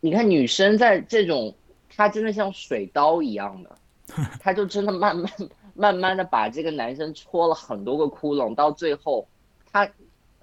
[0.00, 1.54] 你看女生在这种，
[1.88, 3.74] 她真的像水刀一样的，
[4.38, 5.32] 她就真的慢慢
[5.72, 9.26] 慢慢的把这个男生戳了很多个窟窿，到最后，
[9.72, 9.90] 她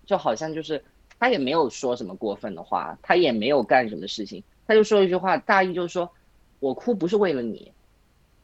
[0.07, 0.83] 就好像就是
[1.19, 6.09] 她也没有说什么过分的话，他也没有干什么事情，他就说一句话，大意就是说，
[6.59, 7.71] 我哭不是为了你，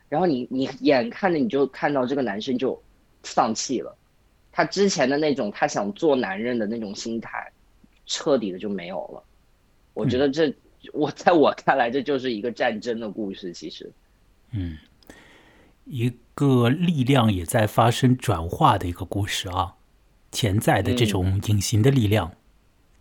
[0.10, 2.82] 然后你你眼看着你就看到这个男生就
[3.24, 3.96] 丧气了，
[4.52, 7.52] 他之前的那种他想做男人的那种心态。
[8.08, 9.24] 彻底的就没有了，
[9.94, 10.54] 我觉得这
[10.92, 13.54] 我在我看来这就是一个战争的故事。
[13.54, 13.90] 其实，
[14.52, 14.78] 嗯，
[15.86, 19.76] 一个力量也在发生转化的一个故事啊，
[20.30, 22.34] 潜在的这种隐形的力量。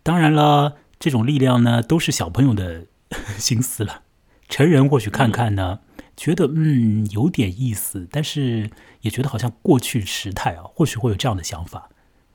[0.03, 2.87] 当然了，这种力量呢都是小朋友的
[3.37, 4.01] 心思了，
[4.49, 5.79] 成人或许看看呢，
[6.17, 8.69] 觉得嗯有点意思，但是
[9.01, 11.89] 也觉得好像过去时态啊，或许会有这样的想法。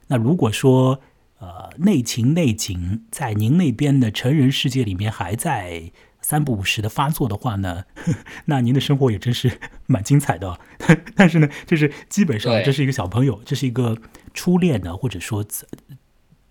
[0.08, 1.00] 那如果说，
[1.38, 5.92] 呃，内情内景在您那边的成人世界里面还在
[6.22, 7.84] 三不五时的发作的话呢，
[8.46, 10.58] 那您的生活也真是蛮精彩的。
[11.14, 13.98] 但是呢，就是基本上这是一个小朋友，这是一个
[14.32, 15.44] 初恋呢，或者说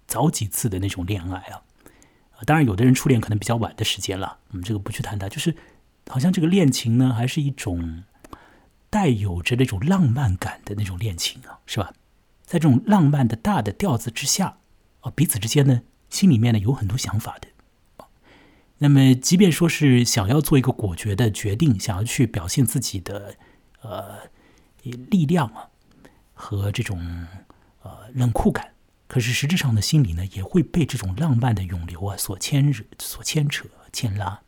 [0.07, 1.61] 早几次的那种恋爱啊。
[2.45, 5.29] 当然，有的人初恋可能比较晚的时间了，我们这个不去谈它。
[5.29, 5.55] 就是
[6.07, 8.03] 好像这个恋情呢，还是一种
[8.89, 11.93] 带有着那种浪漫感的那种恋情啊，是吧？
[12.43, 14.57] 在这种浪漫的大的调子之下。
[15.01, 17.47] 啊，彼此之间呢，心里面呢有很多想法的。
[18.79, 23.35] 那么，即便说是想要做一个果决的决定，想要去表现自己的
[23.81, 24.17] 呃
[24.81, 25.69] 力量啊
[26.33, 26.99] 和这种
[27.83, 28.73] 呃冷酷感，
[29.07, 34.41] 可是实质上的心理呢，也会被这种浪漫的涌流啊所牵惹、所牵扯、牵拉。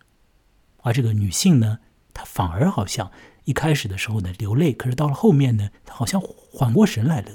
[0.81, 1.79] 而这个女性呢，
[2.13, 3.11] 她反而好像
[3.45, 7.31] 一开始的时候呢流泪，可是到了后面呢，她好像缓过神来了。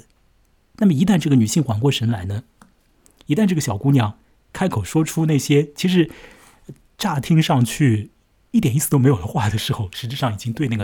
[0.77, 2.43] 那么，一旦这个女性缓过神来呢？
[3.27, 4.19] 一旦这个小姑娘
[4.51, 6.11] 开口说出那些其实
[6.97, 8.09] 乍听上去
[8.51, 10.83] 一点意思都没有的话的时候，实质上已经对那个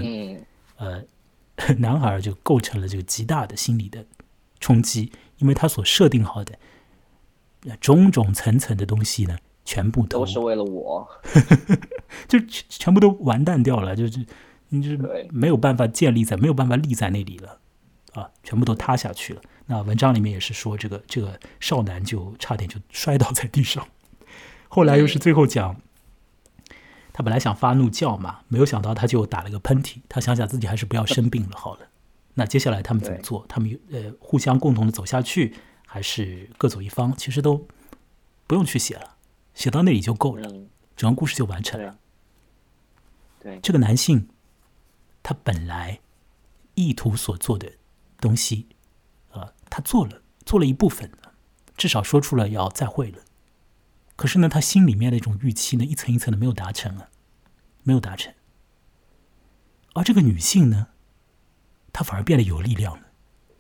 [0.78, 1.04] 呃
[1.80, 4.06] 男孩就构成了这个极大的心理的
[4.60, 6.54] 冲击，因为他所设定好的
[7.82, 11.06] 种种层层的东西呢，全部都是为了我，
[12.28, 14.26] 就全部都完蛋掉了，就是
[14.70, 17.60] 你就是没有办法建立在没有办法立在那里了
[18.14, 19.42] 啊，全部都塌下去了。
[19.66, 23.88] 那文章里面也是说，这个这个少男就差点就摔倒在地上，
[24.68, 25.76] 后来又是最后讲，
[27.12, 31.89] 他本来想发怒叫嘛，没有想到他就打了个喷嚏，他想想自己还是不要生病了好了。
[32.40, 33.46] 那接下来他们怎么做？
[33.50, 35.56] 他们呃互相共同的走下去，
[35.86, 37.14] 还是各走一方？
[37.16, 37.68] 其实都
[38.48, 39.18] 不用去写了，
[39.54, 40.50] 写到那里就够了，
[40.96, 42.00] 整个故事就完成了。
[43.40, 44.30] 对，这个男性
[45.22, 46.00] 他本来
[46.76, 47.74] 意图所做的
[48.20, 48.68] 东西。
[49.72, 51.12] 他做了，做了一部分，
[51.78, 53.20] 至少说出了要再会了。
[54.16, 57.10] 可是呢，他心里面的一种预期呢，一层一层的没有达成啊，
[57.84, 58.34] 没有达成。
[59.94, 60.88] 而这个女性呢，
[62.00, 63.04] 她反而变得有力量了，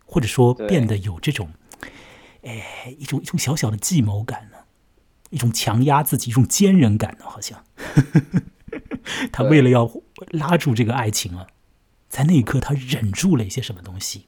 [0.05, 1.51] 或者说变得有这种，
[2.41, 4.59] 哎，一种一种小小的计谋感呢，
[5.29, 7.61] 一种强压自己、一种坚韧感呢，好像。
[9.33, 9.91] 他为了要
[10.29, 11.47] 拉住这个爱情啊，
[12.07, 14.27] 在那一刻，他忍住了一些什么东西。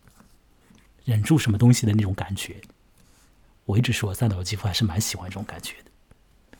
[1.06, 2.60] 忍住什么东西的那种感觉，
[3.64, 5.92] 我一直说三岛纪夫还是蛮喜欢这种感觉的。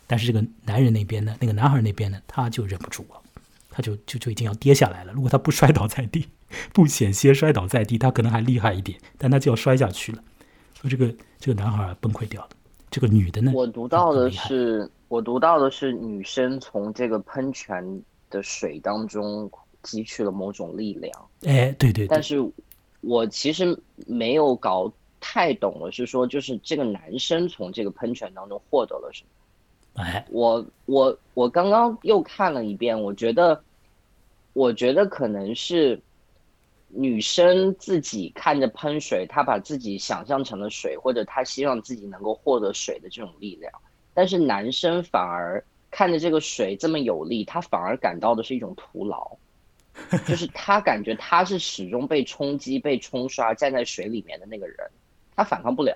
[0.08, 3.21] 但是这个男人那边呢，那个男孩那边呢，他就忍不住了，
[3.72, 5.14] 他就就就已经要跌下来了。
[5.14, 6.28] 如果他不摔倒在地，
[6.74, 10.22] 不险些摔倒在地，他可能还厉害一点，但他就要摔下去了。
[10.80, 12.50] 说这个这个男孩崩溃掉了，
[12.90, 13.52] 这个女的呢？
[13.56, 19.50] 我读到的是，我读到的是女生从这个喷泉的水当中
[19.82, 21.12] 汲取了某种力量。
[21.44, 22.06] 哎，对对。
[22.08, 22.38] 但是，
[23.00, 29.30] 我其实没有搞太懂的是说，就是这个男生从这个喷泉当中获得了什么？
[29.94, 33.62] 哎，我我我刚刚又看了一遍，我觉得，
[34.54, 36.00] 我觉得可能是。
[36.94, 43.72] 女生自己看着喷水，她把自己想象成了水，或者她希望自己能够获得水的这种力量。
[44.14, 49.38] 但是男生反而看着这个水这么有力，他反而感到的是一种徒劳，
[50.28, 54.78] 就是他感觉他是始终被冲击、被冲刷、站在水里面的那个人，
[55.34, 55.96] 他反抗不了。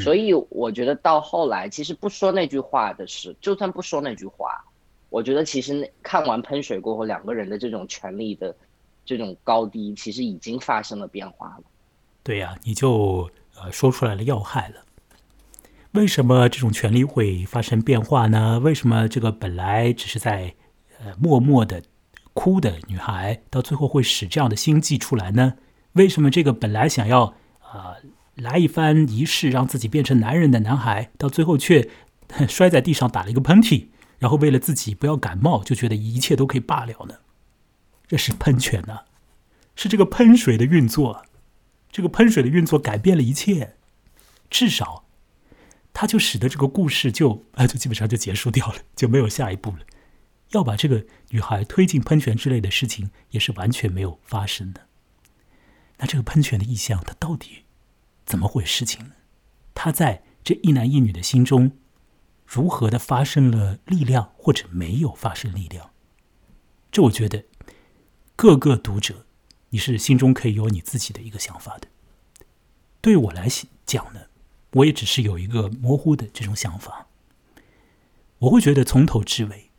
[0.00, 4.64] 所以我觉得到后来，其实不说那句话的是，就算不说那句话，
[5.10, 8.54] 我觉得其实那看完喷水过后，两个人的这种权利的。
[9.04, 11.64] 这种高低其实已经发生了变化了。
[12.22, 14.76] 对呀，你就呃说出来了要害了。
[15.90, 18.60] 为什么这种权利会发生变化呢？
[18.60, 20.54] 为什么这个本来只是在
[21.00, 21.82] 呃默默的
[22.32, 25.54] 哭的女孩，到最后会使这样的心计出来呢？
[25.94, 27.96] 为什么这个本来想要啊
[28.42, 31.88] 来一番仪式让自己变成男人的男孩，到最后却
[32.48, 33.86] 摔在地上打了一个喷嚏，
[34.18, 37.16] 然后为了自己不要感冒，就觉得一切都可以罢了呢？
[38.06, 39.00] 这是喷泉呢，
[39.74, 41.24] 是这个喷水的运作，
[41.90, 43.76] 这个喷水的运作改变了一切，
[44.50, 45.04] 至少，
[45.94, 49.78] 它就使得这个故事就啊， 就基本上就结束掉了，就没有下一步了。
[50.50, 54.82] 要把这个女孩推进喷泉之类的事情，也是完全没有发生的。
[55.96, 57.64] 那这个喷泉的意象，它到底
[58.24, 59.12] 怎么回事情呢？
[59.74, 61.72] 他在这一男一女的心中，
[62.46, 65.90] 如何的发生了力量，或者没有发生力量？
[66.90, 67.44] 这我觉得。
[68.34, 69.26] 各个读者，
[69.68, 71.86] 你是心中可以有你自己的一个想法的。
[73.00, 73.46] 对我来
[73.86, 74.22] 讲呢，
[74.72, 77.06] 我也只是有一个模糊的这种想法。
[78.38, 79.70] 我会觉得从头至尾，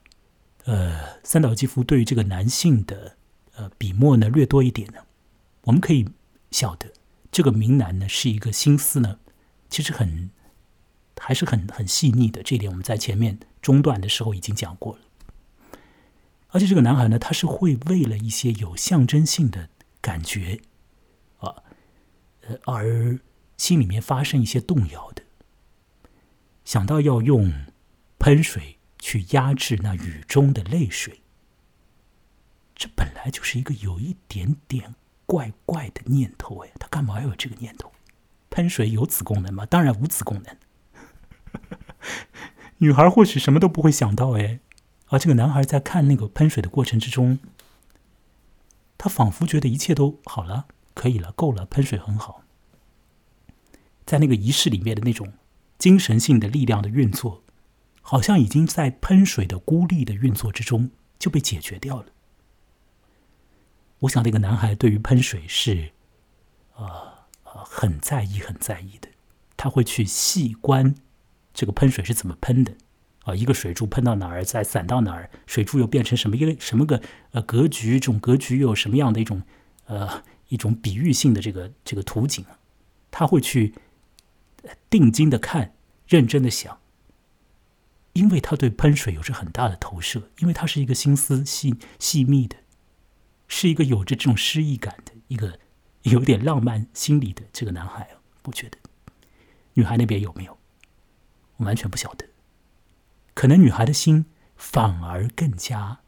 [0.63, 3.17] 呃，三岛纪夫对于这个男性的
[3.55, 4.99] 呃笔墨呢略多一点呢，
[5.63, 6.07] 我们可以
[6.51, 6.93] 晓得
[7.33, 9.17] 这个明男呢是一个心思呢，
[9.67, 10.29] 其实很
[11.19, 12.43] 还是很很细腻的。
[12.43, 15.01] 这一点我们在前面中段的时候已经讲过了。
[16.49, 19.69] 而且这个男孩呢，他是会为了一些有象征性的
[19.99, 20.61] 感觉，
[21.39, 21.63] 啊，
[22.41, 23.19] 呃，而
[23.57, 25.23] 心里面发生一些动摇的，
[26.63, 27.51] 想到要用
[28.19, 31.23] 喷水去压制那雨中的泪水，
[32.75, 34.93] 这本来就是一个有一点点
[35.25, 37.91] 怪怪的念头哎，他干嘛要有这个念头？
[38.49, 39.65] 喷水有此功能吗？
[39.65, 40.57] 当然无此功能。
[42.77, 44.59] 女孩或许什么都不会想到哎。
[45.07, 47.37] 而这个男孩在看那个喷水的过程之中，
[48.97, 52.41] 他仿佛觉得一切都好了，可以了，够了，喷水很好。
[54.05, 55.33] 在那个仪式里面的那种
[55.77, 57.43] 精神性的力量的运作，
[58.01, 60.89] 好像已经在喷水的孤立的运作之中
[61.19, 62.07] 就被解决掉了。
[64.03, 65.91] 我想那个男孩对于喷水是，
[66.75, 66.85] 呃
[67.45, 69.07] 呃，很在意、很在意的，
[69.55, 70.95] 他会去细观
[71.53, 72.73] 这个喷水是怎么喷的。
[73.23, 77.01] 啊，一个水柱喷到哪儿，再散到哪儿，水柱又变成什么一个什么个
[77.31, 77.97] 呃格局？
[77.97, 79.43] 这种格局又有什么样的一种
[79.85, 82.45] 呃一种比喻性的这个这个图景？
[83.09, 83.73] 他会去
[84.89, 85.73] 定睛的看，
[86.05, 86.81] 认真的想，
[88.11, 92.57] 因为他对喷水有着很大的投射，因为他是一个心思细细密的，
[93.47, 95.59] 是一个有着这种诗意感的一个
[96.03, 98.77] 有点浪漫心理的这个男孩啊，不觉得？
[99.73, 100.57] 女孩那边有没有？
[101.57, 102.27] 我完全不晓得。
[103.33, 104.25] 可能女孩的心
[104.55, 105.99] 反而更加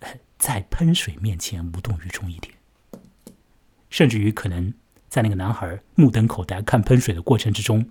[0.38, 2.54] 在喷水面前无动于衷一点，
[3.88, 4.74] 甚至于可能
[5.08, 7.88] 在那个男孩目瞪口呆看喷水的过程之中，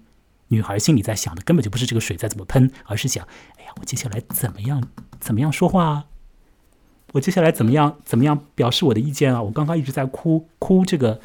[0.50, 3.26] 女孩心里在想的根本就不是这个水在怎么喷，而是想：
[3.58, 4.86] 哎呀，我接下来怎么样
[5.20, 6.06] 怎么样说话啊？
[7.14, 9.42] 我接下来怎么样怎么样表示我的意见啊？
[9.42, 11.20] 我刚刚一直在哭哭，这个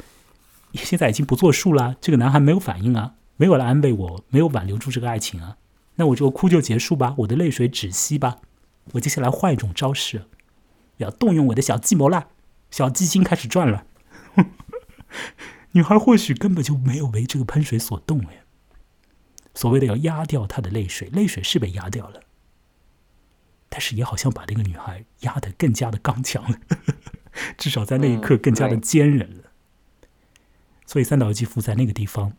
[0.73, 1.95] 现在已经不作数了。
[2.01, 5.57] 这个男孩没有反应啊，没有来安慰我，没有挽留住这个爱情啊。
[5.95, 8.37] 那我就哭就结束吧，我的泪水止息吧。
[8.93, 10.23] 我接下来换一种招式，
[10.97, 12.27] 要动用我的小计谋了，
[12.69, 13.85] 小鸡心开始转了。
[15.71, 18.43] 女孩或许根本就没有为这个喷水所动哎。
[19.53, 22.21] 所谓的要压掉她的泪水，泪水是被压掉了，
[23.69, 26.59] 但是也好像把那个女孩压得更加的刚强了，
[27.57, 29.51] 至少在那一刻更加的坚韧了。
[30.85, 32.33] 所以三岛由纪夫在那个地方，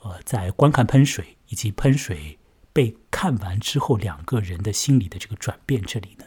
[0.00, 2.36] 呃，在观看喷水以及喷水。
[2.72, 6.24] 被看完之后，两个人的心理的这个转变，这里呢，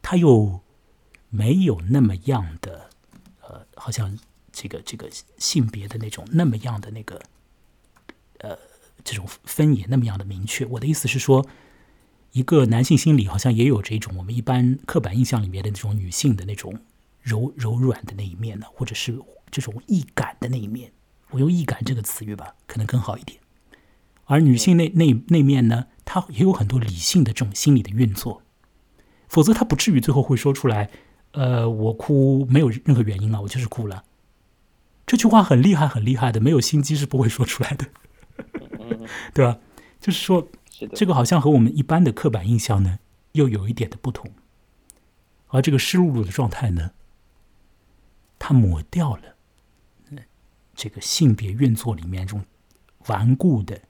[0.00, 0.60] 他又
[1.30, 2.90] 没有那么样的，
[3.42, 4.16] 呃，好像
[4.52, 7.20] 这个这个性别的那种那么样的那个
[8.38, 8.56] 呃
[9.02, 10.64] 这种分野那么样的明确。
[10.66, 11.44] 我的意思是说，
[12.32, 16.78] 一个男性心理好像也有这种我们一般刻板印象里面的那种女性的那种
[17.22, 19.18] 柔柔软的那一面呢，或者是
[19.50, 20.92] 这种易感的那一面。
[21.30, 23.40] 我用“易感”这个词语吧，可能更好一点。
[24.26, 28.42] 而女性那那那面呢，她也有很多理性的这种心理的运作，
[29.28, 30.90] 否则她不至于最后会说出来。
[31.32, 34.04] 呃，我哭没有任何原因啊，我就是哭了。
[35.06, 37.86] 这句话很厉害，很厉害的，没有心机是不会说出来的，
[39.34, 39.58] 对吧？
[40.00, 40.48] 就是说，
[40.94, 42.98] 这个好像和我们一般的刻板印象呢，
[43.32, 44.30] 又有一点的不同。
[45.48, 46.92] 而这个湿漉漉的状态呢，
[48.38, 49.36] 它抹掉了
[50.74, 52.44] 这个性别运作里面这种
[53.06, 53.82] 顽固的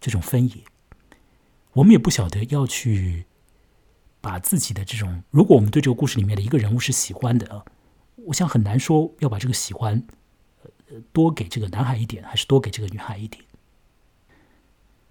[0.00, 0.64] 这种分野。
[1.72, 3.26] 我们也不晓得要去。
[4.20, 7.64] 把自己的这种，如果我们对这个故事里面的一个人物是喜欢的，
[8.26, 10.04] 我想很难说要把这个喜欢，
[11.12, 13.44] 多给这个男孩一点，还是多给这个女孩一点，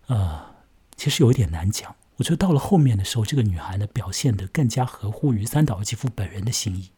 [0.07, 0.56] 呃，
[0.97, 1.95] 其实有一点难讲。
[2.17, 6.89] 我觉得到了后面的时候，这个女孩呢表现的更加合乎于三岛由纪夫本人的心意。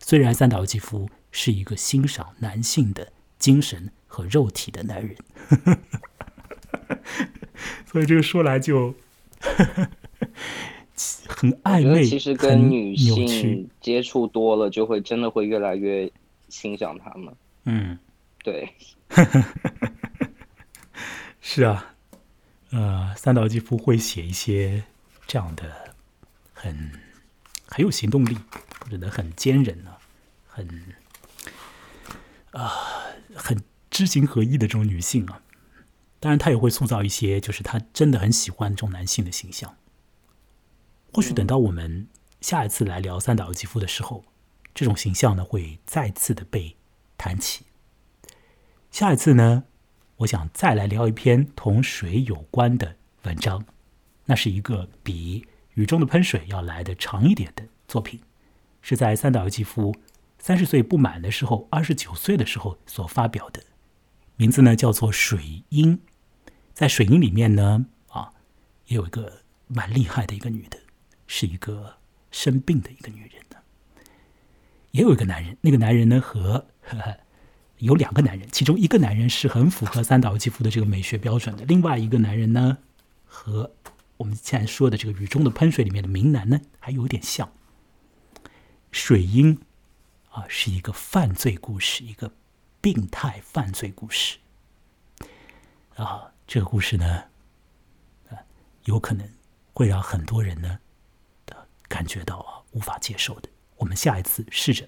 [0.00, 5.16] 虽然三岛由纪夫是一个欣赏男性的精神和肉体的男人，
[7.86, 8.92] 所以这个说来就。
[11.28, 16.10] 很暧昧，其实跟女性接触多了，就会真的会越来越
[16.48, 17.34] 欣赏他们。
[17.64, 17.98] 嗯，
[18.42, 18.66] 对，
[21.42, 21.94] 是啊，
[22.70, 24.84] 呃，三岛纪夫会写一些
[25.26, 25.94] 这样的
[26.52, 26.92] 很
[27.66, 28.36] 很有行动力，
[28.80, 29.98] 或者很坚韧啊，
[30.46, 30.94] 很
[32.50, 32.70] 啊
[33.34, 35.42] 很知行合一的这种女性啊。
[36.18, 39.76] 当然，他也会塑造一些就是他真的很喜欢这种男性的形象。
[41.12, 42.08] 或许等到我们
[42.40, 44.24] 下一次来聊三岛由纪夫的时候，
[44.74, 46.76] 这种形象呢会再次的被
[47.16, 47.64] 谈起。
[48.90, 49.64] 下一次呢，
[50.18, 53.64] 我想再来聊一篇同水有关的文章，
[54.24, 55.40] 那是一个比
[55.74, 58.20] 《雨中的喷水》要来的长一点的作品，
[58.80, 59.94] 是在三岛由纪夫
[60.38, 63.62] 三十岁不满的时候，二十九岁的时候所发表的，
[64.36, 65.98] 名字呢叫做《水音》。
[66.72, 68.32] 在《水音》里面呢，啊，
[68.86, 70.78] 也有一个蛮厉害的一个女的。
[71.28, 71.96] 是一个
[72.30, 73.56] 生病的一个女人呢，
[74.92, 75.56] 也有一个男人。
[75.60, 77.18] 那个男人呢，和呵 呵
[77.78, 82.78] 有两个男人，其中一个男人是很符合三岛由纪夫的这个美学标准的，另外一个男人呢，
[83.26, 83.72] 和
[84.16, 87.52] 我们现在说的这个《雨中的喷水》里面的明男呢，还有点像。
[88.90, 89.58] 水英
[90.30, 92.32] 啊，是一个犯罪故事，一个
[92.80, 94.38] 病态犯罪故事
[95.96, 96.32] 啊。
[96.46, 97.24] 这个故事呢，
[98.30, 98.38] 啊，
[98.84, 99.28] 有可能
[99.72, 100.78] 会让很多人呢。
[101.88, 104.84] 感觉到啊无法接受的，我们下一次试着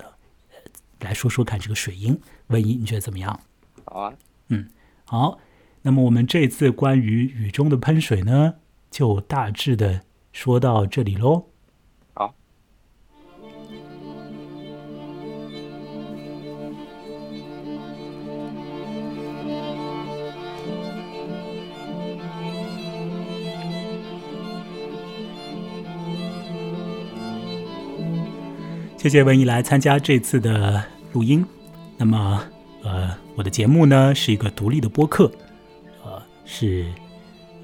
[0.50, 0.56] 呃
[0.98, 3.40] 来说说看这个水银文艺，你觉得怎么样？
[3.84, 4.14] 好啊，
[4.48, 4.68] 嗯，
[5.04, 5.38] 好。
[5.82, 8.56] 那么我们这次关于雨中的喷水呢，
[8.90, 10.02] 就大致的
[10.32, 11.46] 说到这里喽。
[28.98, 31.46] 谢谢文怡来参加这次的录音。
[31.98, 32.40] 那么，
[32.84, 35.30] 呃，我的节目呢是一个独立的播客，
[36.04, 36.86] 呃，是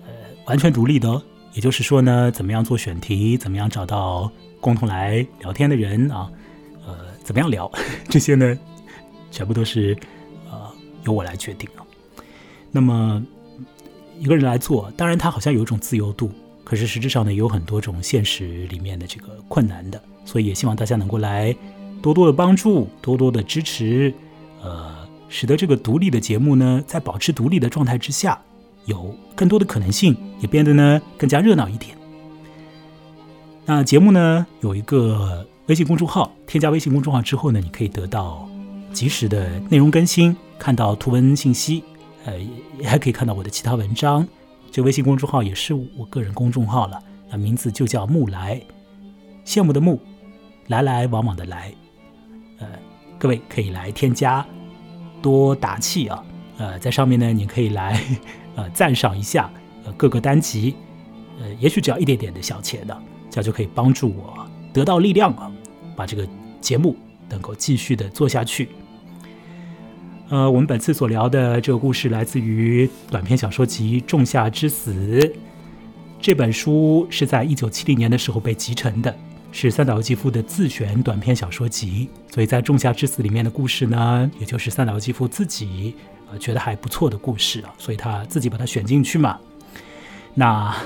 [0.03, 0.11] 呃
[0.47, 1.23] 完全独立的。
[1.53, 4.29] 也就是说呢，怎么样做选题，怎么样找到
[4.61, 6.29] 共同来聊天的人啊，
[6.85, 7.71] 呃，怎么样聊，
[8.11, 8.59] 这些呢，
[9.31, 9.97] 全部都是
[10.51, 10.69] 呃
[11.05, 11.87] 由我来决定啊。
[12.73, 13.25] 那么
[14.19, 16.29] 一个人来做，当然他好像有一种自由度，
[16.65, 20.03] 可是实质上呢，有很多种现实里面的这个困难的。
[20.25, 21.55] 所以也希望大家能够来
[22.05, 24.13] 多多的帮助，多多的支持，
[24.63, 24.95] 呃，
[25.31, 28.39] 使得这个独立的节目呢，在保持独立的状态之下，
[28.85, 31.97] 有更多的可能性，也变得呢更加热闹一点。
[33.65, 38.47] 那节目呢有一个微信公众号，添加微信公众号之后呢，你可以得到
[38.93, 41.83] 及时的内容更新，看到图文信息，
[42.27, 42.39] 呃，
[42.79, 44.29] 也还可以看到我的其他文章。
[44.71, 48.61] 这微信公众号也是我个人公众号了，那名字就叫木来，
[49.47, 49.99] 羡慕的慕。
[50.69, 51.71] 来来往往的来，
[52.59, 52.69] 呃，
[53.19, 54.45] 各位可以来添加，
[55.21, 56.25] 多打气啊！
[56.59, 58.01] 呃，在上面呢，你可以来
[58.55, 59.51] 呃赞赏一下
[59.85, 60.75] 呃各个单集，
[61.41, 65.51] 呃，也许只要一点点的小钱的，这样就可以帮助我得到力量啊，
[65.97, 66.27] 把这个
[66.61, 66.97] 节目
[67.29, 68.69] 能够继续的做下去。
[70.31, 74.93] 呃，我们本次所聊的这个故事来自于短篇小说集《仲夏之死》，
[76.21, 79.15] 这本书是在一九七零年的时候被集成的。
[79.57, 85.95] 是三岛由纪夫的自选短篇小说集，所以在《仲夏之死》里面的故事呢，也就是三岛由纪夫自己
[86.29, 89.39] 呃觉得还不错的故事啊，所以他自己把它选进去嘛。
[90.35, 90.77] 那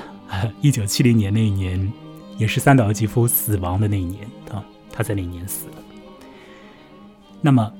[0.60, 1.90] 一九七零年那一年，
[2.36, 4.62] 也是三岛由纪夫死亡的那一年啊，
[4.92, 5.82] 他在那一年死了。
[7.40, 7.72] 那么，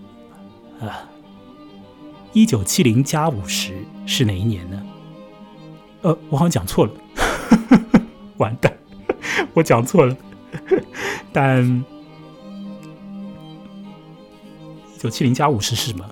[0.80, 0.88] 呃，
[2.32, 3.74] 一九七零加五十
[4.06, 4.82] 是哪一年呢？
[6.00, 6.92] 呃，我好像讲错了，
[8.38, 8.74] 完蛋，
[9.52, 10.16] 我讲错了。
[11.32, 11.84] 但
[14.94, 16.04] 一九七零加五十是什么？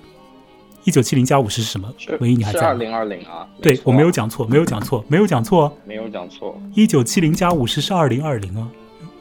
[0.83, 1.93] 一九七零加五十是什么？
[2.21, 2.61] 唯一你还在？
[2.61, 3.45] 二零二零啊？
[3.61, 6.57] 对我没有讲错，没有讲错，没有讲错，没有讲错。
[6.73, 8.69] 一九七零加五十是二零二零啊，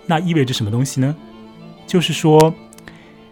[0.07, 1.17] 那意味着什么东西呢？
[1.85, 2.55] 就是说，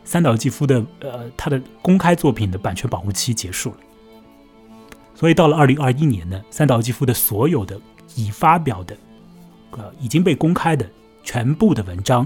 [0.03, 3.77] 三岛纪夫的呃他的公开作品的版权保护期结束了，
[5.15, 7.81] 所以到了二零二一年呢，三岛纪夫的所有的
[8.17, 8.97] 已发表的
[9.71, 10.85] 呃已经被公开的。
[11.25, 12.25] 全部的文章，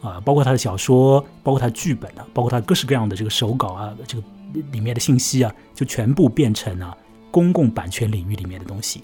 [0.00, 4.24] 啊，包括他的小说，包括他剧本啊，包括他各式各样的这个手稿啊，这个
[4.72, 6.96] 里面的信息啊，就全部变成了
[7.30, 9.02] 公共版权领域里面的东西。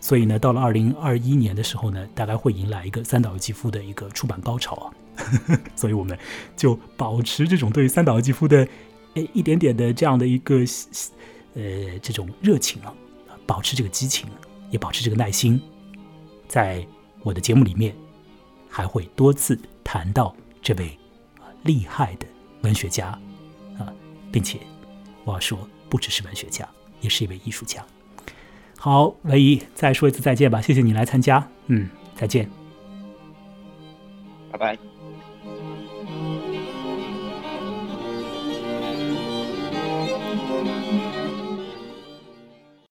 [0.00, 4.90] 所以呢，到了二零二一年的时候呢，大概会迎来一个三岛由纪夫的一个出版高潮啊。
[5.76, 6.18] 所以我们
[6.56, 8.66] 就保持这种对三岛由纪夫的
[9.14, 10.56] 诶一点点的这样的一个
[11.54, 12.92] 呃这种热情啊，
[13.46, 14.26] 保持这个激情，
[14.70, 15.60] 也保持这个耐心，
[16.48, 16.84] 在
[17.22, 17.94] 我的节目里面。
[18.74, 20.98] 还会多次谈到这位
[21.62, 22.26] 厉害的
[22.62, 23.06] 文学家
[23.78, 23.86] 啊，
[24.32, 24.58] 并且
[25.24, 25.56] 我要说，
[25.88, 26.68] 不只是文学家，
[27.00, 27.86] 也是一位艺术家。
[28.76, 32.50] 好，唯一再说一次再见吧，谢谢你来参加，嗯，再见，
[34.50, 34.93] 拜拜。